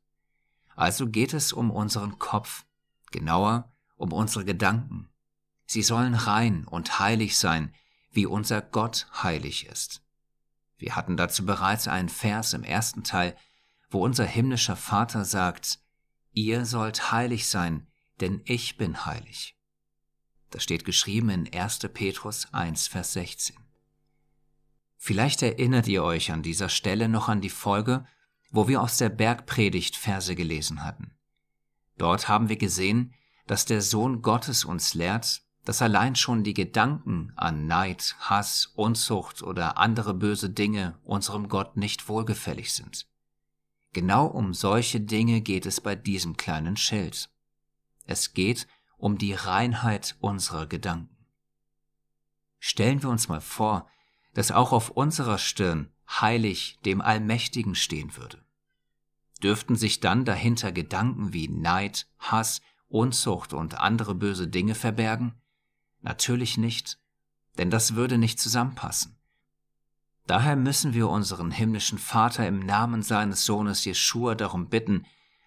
Also 0.76 1.08
geht 1.08 1.34
es 1.34 1.54
um 1.54 1.72
unseren 1.72 2.20
Kopf, 2.20 2.66
genauer 3.10 3.74
um 3.96 4.14
unsere 4.14 4.46
Gedanken, 4.46 5.10
Sie 5.68 5.84
sollen 5.84 6.16
rein 6.16 6.66
und 6.66 6.98
heilig 7.00 7.38
sein, 7.38 7.74
wie 8.12 8.26
unser 8.26 8.62
Gott 8.62 9.08
heilig 9.22 9.68
ist. 9.68 10.02
Wir 10.78 10.96
hatten 10.96 11.18
dazu 11.18 11.46
bereits 11.46 11.88
einen 11.88 12.10
Vers 12.10 12.54
im 12.54 12.64
ersten 12.64 13.04
Teil, 13.04 13.36
wo 13.90 14.04
unser 14.04 14.26
himmlischer 14.26 14.76
Vater 14.76 15.26
sagt, 15.26 15.80
Ihr 16.32 16.66
sollt 16.66 17.12
heilig 17.12 17.48
sein, 17.48 17.88
denn 18.22 18.42
ich 18.46 18.78
bin 18.78 19.06
heilig. 19.06 19.58
Das 20.52 20.64
steht 20.64 20.86
geschrieben 20.86 21.30
in 21.30 21.54
1. 21.54 21.80
Petrus 21.94 22.54
1, 22.54 22.88
Vers 22.88 23.14
16. 23.14 23.58
Vielleicht 24.98 25.42
erinnert 25.42 25.88
ihr 25.88 26.04
euch 26.04 26.32
an 26.32 26.44
dieser 26.44 26.70
Stelle 26.70 27.10
noch 27.10 27.28
an 27.28 27.42
die 27.42 27.50
Folge, 27.50 28.06
wo 28.52 28.68
wir 28.68 28.82
aus 28.82 28.98
der 28.98 29.10
Bergpredigt 29.10 29.96
Verse 29.96 30.34
gelesen 30.36 30.84
hatten. 30.84 31.12
Dort 31.98 32.30
haben 32.30 32.50
wir 32.50 32.58
gesehen, 32.58 33.14
dass 33.48 33.66
der 33.66 33.82
Sohn 33.82 34.22
Gottes 34.22 34.64
uns 34.64 34.94
lehrt, 34.94 35.42
dass 35.68 35.82
allein 35.82 36.16
schon 36.16 36.46
die 36.46 36.54
Gedanken 36.54 37.34
an 37.36 37.68
Neid, 37.68 38.16
Hass, 38.22 38.72
Unzucht 38.76 39.44
oder 39.44 39.78
andere 39.78 40.14
böse 40.14 40.50
Dinge 40.50 40.98
unserem 41.04 41.50
Gott 41.50 41.76
nicht 41.76 42.08
wohlgefällig 42.08 42.72
sind. 42.72 43.06
Genau 43.92 44.28
um 44.28 44.54
solche 44.54 45.02
Dinge 45.02 45.42
geht 45.42 45.66
es 45.66 45.82
bei 45.82 45.94
diesem 45.94 46.38
kleinen 46.38 46.78
Schild. 46.78 47.30
Es 48.06 48.34
geht 48.34 48.66
um 48.96 49.18
die 49.18 49.34
Reinheit 49.34 50.16
unserer 50.22 50.68
Gedanken. 50.68 51.18
Stellen 52.60 53.04
wir 53.04 53.10
uns 53.10 53.28
mal 53.28 53.42
vor, 53.42 53.90
dass 54.36 54.54
auch 54.54 54.72
auf 54.72 54.92
unserer 54.92 55.38
Stirn 55.38 55.92
heilig 56.10 56.80
dem 56.86 57.02
Allmächtigen 57.02 57.76
stehen 57.76 58.16
würde. 58.16 58.42
Dürften 59.44 59.76
sich 59.76 60.00
dann 60.00 60.24
dahinter 60.24 60.72
Gedanken 60.72 61.34
wie 61.34 61.50
Neid, 61.50 62.08
Hass, 62.20 62.62
Unzucht 62.88 63.52
und 63.52 63.78
andere 63.82 64.16
böse 64.16 64.48
Dinge 64.48 64.74
verbergen? 64.74 65.34
Natürlich 66.02 66.58
nicht, 66.58 67.00
denn 67.58 67.70
das 67.70 67.96
würde 67.96 68.18
nicht 68.18 68.40
zusammenpassen. 68.40 69.18
Daher 70.28 70.58
müssen 70.58 70.94
wir 70.94 71.08
unseren 71.08 71.52
himmlischen 71.52 71.98
Vater 71.98 72.46
im 72.48 72.60
Namen 72.60 73.02
seines 73.02 73.46
Sohnes 73.46 73.86
Jeschua 73.86 74.36
darum 74.36 74.68
bitten, 74.68 75.06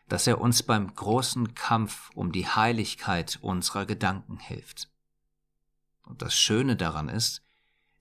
dass 0.09 0.27
er 0.27 0.41
uns 0.41 0.63
beim 0.63 0.93
großen 0.93 1.55
Kampf 1.55 2.11
um 2.15 2.33
die 2.33 2.47
Heiligkeit 2.47 3.39
unserer 3.43 3.87
Gedanken 3.87 4.39
hilft. 4.39 4.91
Und 6.03 6.23
das 6.23 6.35
Schöne 6.35 6.77
daran 6.77 7.09
ist, 7.09 7.43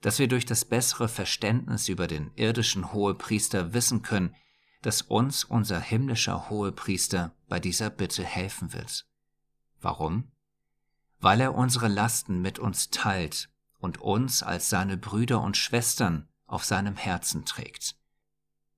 dass 0.00 0.18
wir 0.18 0.26
durch 0.26 0.46
das 0.46 0.64
bessere 0.64 1.08
Verständnis 1.08 1.88
über 1.88 2.06
den 2.06 2.32
irdischen 2.34 2.92
Hohepriester 2.92 3.74
wissen 3.74 4.02
können, 4.02 4.34
dass 4.82 5.02
uns 5.02 5.44
unser 5.44 5.78
himmlischer 5.78 6.48
Hohepriester 6.48 7.34
bei 7.48 7.60
dieser 7.60 7.90
Bitte 7.90 8.24
helfen 8.24 8.72
wird. 8.72 9.06
Warum? 9.80 10.29
Weil 11.20 11.40
er 11.40 11.54
unsere 11.54 11.88
Lasten 11.88 12.40
mit 12.40 12.58
uns 12.58 12.90
teilt 12.90 13.50
und 13.78 13.98
uns 13.98 14.42
als 14.42 14.68
seine 14.68 14.96
Brüder 14.96 15.40
und 15.40 15.56
Schwestern 15.56 16.28
auf 16.46 16.64
seinem 16.64 16.96
Herzen 16.96 17.44
trägt. 17.44 17.96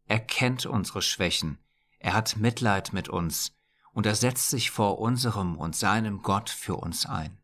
Er 0.06 0.20
kennt 0.20 0.66
unsere 0.66 1.02
Schwächen, 1.02 1.58
er 1.98 2.14
hat 2.14 2.36
Mitleid 2.36 2.92
mit 2.92 3.08
uns 3.08 3.52
und 3.92 4.06
er 4.06 4.14
setzt 4.14 4.50
sich 4.50 4.70
vor 4.70 4.98
unserem 4.98 5.56
und 5.56 5.76
seinem 5.76 6.22
Gott 6.22 6.50
für 6.50 6.76
uns 6.76 7.06
ein. 7.06 7.38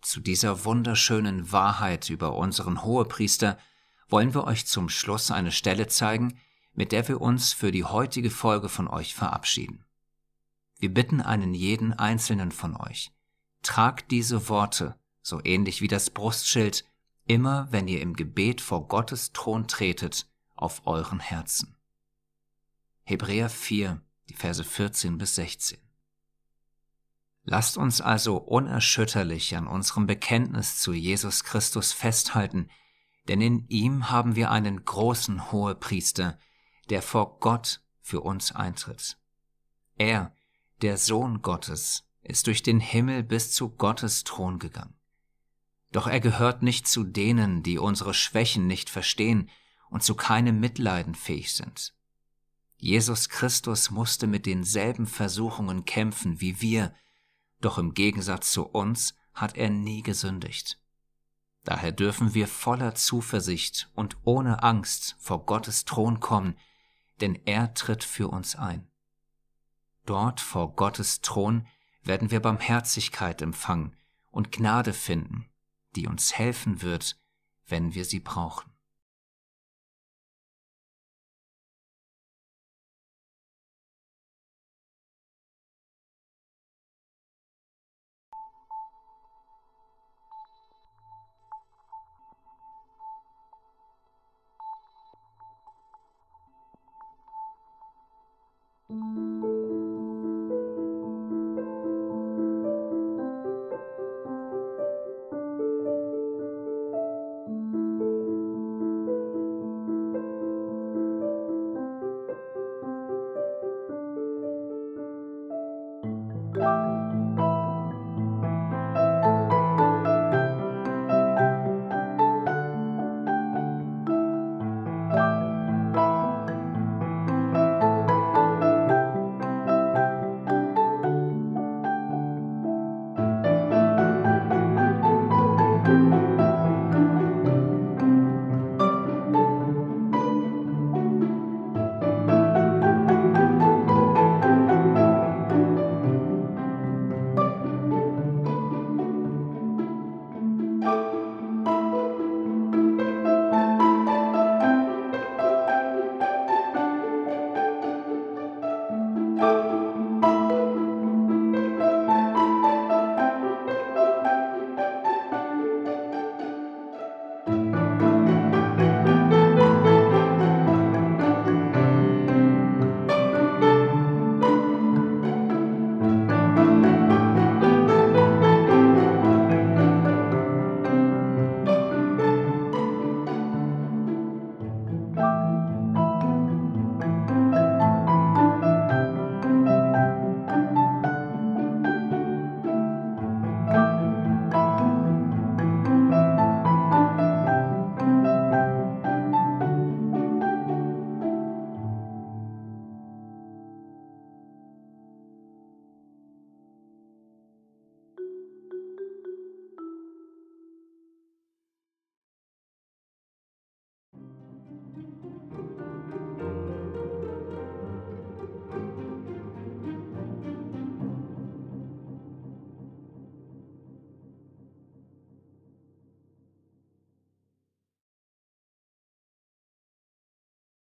Zu 0.00 0.20
dieser 0.20 0.64
wunderschönen 0.64 1.50
Wahrheit 1.52 2.10
über 2.10 2.34
unseren 2.34 2.82
Hohepriester 2.82 3.58
wollen 4.08 4.34
wir 4.34 4.44
euch 4.44 4.66
zum 4.66 4.88
Schluss 4.88 5.30
eine 5.30 5.52
Stelle 5.52 5.86
zeigen, 5.86 6.38
mit 6.74 6.92
der 6.92 7.08
wir 7.08 7.20
uns 7.20 7.52
für 7.52 7.72
die 7.72 7.84
heutige 7.84 8.30
Folge 8.30 8.68
von 8.68 8.88
euch 8.88 9.14
verabschieden. 9.14 9.84
Wir 10.78 10.92
bitten 10.92 11.20
einen 11.20 11.54
jeden 11.54 11.92
einzelnen 11.92 12.52
von 12.52 12.76
euch, 12.76 13.12
tragt 13.64 14.10
diese 14.10 14.48
Worte, 14.48 14.96
so 15.22 15.40
ähnlich 15.42 15.80
wie 15.80 15.88
das 15.88 16.10
Brustschild, 16.10 16.84
immer 17.26 17.68
wenn 17.70 17.88
ihr 17.88 18.00
im 18.00 18.14
Gebet 18.14 18.60
vor 18.60 18.86
Gottes 18.86 19.32
Thron 19.32 19.66
tretet, 19.66 20.26
auf 20.54 20.86
euren 20.86 21.20
Herzen. 21.20 21.76
Hebräer 23.02 23.48
4, 23.48 24.00
die 24.28 24.34
Verse 24.34 24.62
14 24.62 25.18
bis 25.18 25.34
16. 25.34 25.78
Lasst 27.44 27.76
uns 27.76 28.00
also 28.00 28.38
unerschütterlich 28.38 29.56
an 29.56 29.66
unserem 29.66 30.06
Bekenntnis 30.06 30.78
zu 30.78 30.92
Jesus 30.92 31.44
Christus 31.44 31.92
festhalten, 31.92 32.70
denn 33.28 33.40
in 33.40 33.66
ihm 33.68 34.10
haben 34.10 34.36
wir 34.36 34.50
einen 34.50 34.84
großen 34.84 35.52
Hohepriester, 35.52 36.38
der 36.88 37.02
vor 37.02 37.38
Gott 37.40 37.82
für 38.00 38.20
uns 38.20 38.52
eintritt. 38.52 39.18
Er, 39.96 40.34
der 40.80 40.96
Sohn 40.96 41.42
Gottes, 41.42 42.04
ist 42.24 42.46
durch 42.46 42.62
den 42.62 42.80
Himmel 42.80 43.22
bis 43.22 43.52
zu 43.52 43.70
Gottes 43.70 44.24
Thron 44.24 44.58
gegangen. 44.58 44.94
Doch 45.92 46.06
er 46.06 46.20
gehört 46.20 46.62
nicht 46.62 46.88
zu 46.88 47.04
denen, 47.04 47.62
die 47.62 47.78
unsere 47.78 48.14
Schwächen 48.14 48.66
nicht 48.66 48.90
verstehen 48.90 49.48
und 49.90 50.02
zu 50.02 50.16
keinem 50.16 50.58
Mitleiden 50.58 51.14
fähig 51.14 51.54
sind. 51.54 51.94
Jesus 52.76 53.28
Christus 53.28 53.90
musste 53.90 54.26
mit 54.26 54.46
denselben 54.46 55.06
Versuchungen 55.06 55.84
kämpfen 55.84 56.40
wie 56.40 56.60
wir, 56.60 56.92
doch 57.60 57.78
im 57.78 57.94
Gegensatz 57.94 58.50
zu 58.50 58.66
uns 58.66 59.14
hat 59.32 59.56
er 59.56 59.70
nie 59.70 60.02
gesündigt. 60.02 60.80
Daher 61.62 61.92
dürfen 61.92 62.34
wir 62.34 62.46
voller 62.46 62.94
Zuversicht 62.94 63.90
und 63.94 64.18
ohne 64.24 64.62
Angst 64.62 65.16
vor 65.18 65.46
Gottes 65.46 65.84
Thron 65.84 66.20
kommen, 66.20 66.58
denn 67.20 67.38
er 67.46 67.72
tritt 67.74 68.04
für 68.04 68.28
uns 68.28 68.54
ein. 68.56 68.86
Dort 70.04 70.40
vor 70.40 70.74
Gottes 70.74 71.22
Thron 71.22 71.66
werden 72.04 72.30
wir 72.30 72.40
Barmherzigkeit 72.40 73.42
empfangen 73.42 73.96
und 74.30 74.52
Gnade 74.52 74.92
finden, 74.92 75.48
die 75.96 76.06
uns 76.06 76.34
helfen 76.34 76.82
wird, 76.82 77.16
wenn 77.66 77.94
wir 77.94 78.04
sie 78.04 78.20
brauchen. 78.20 78.73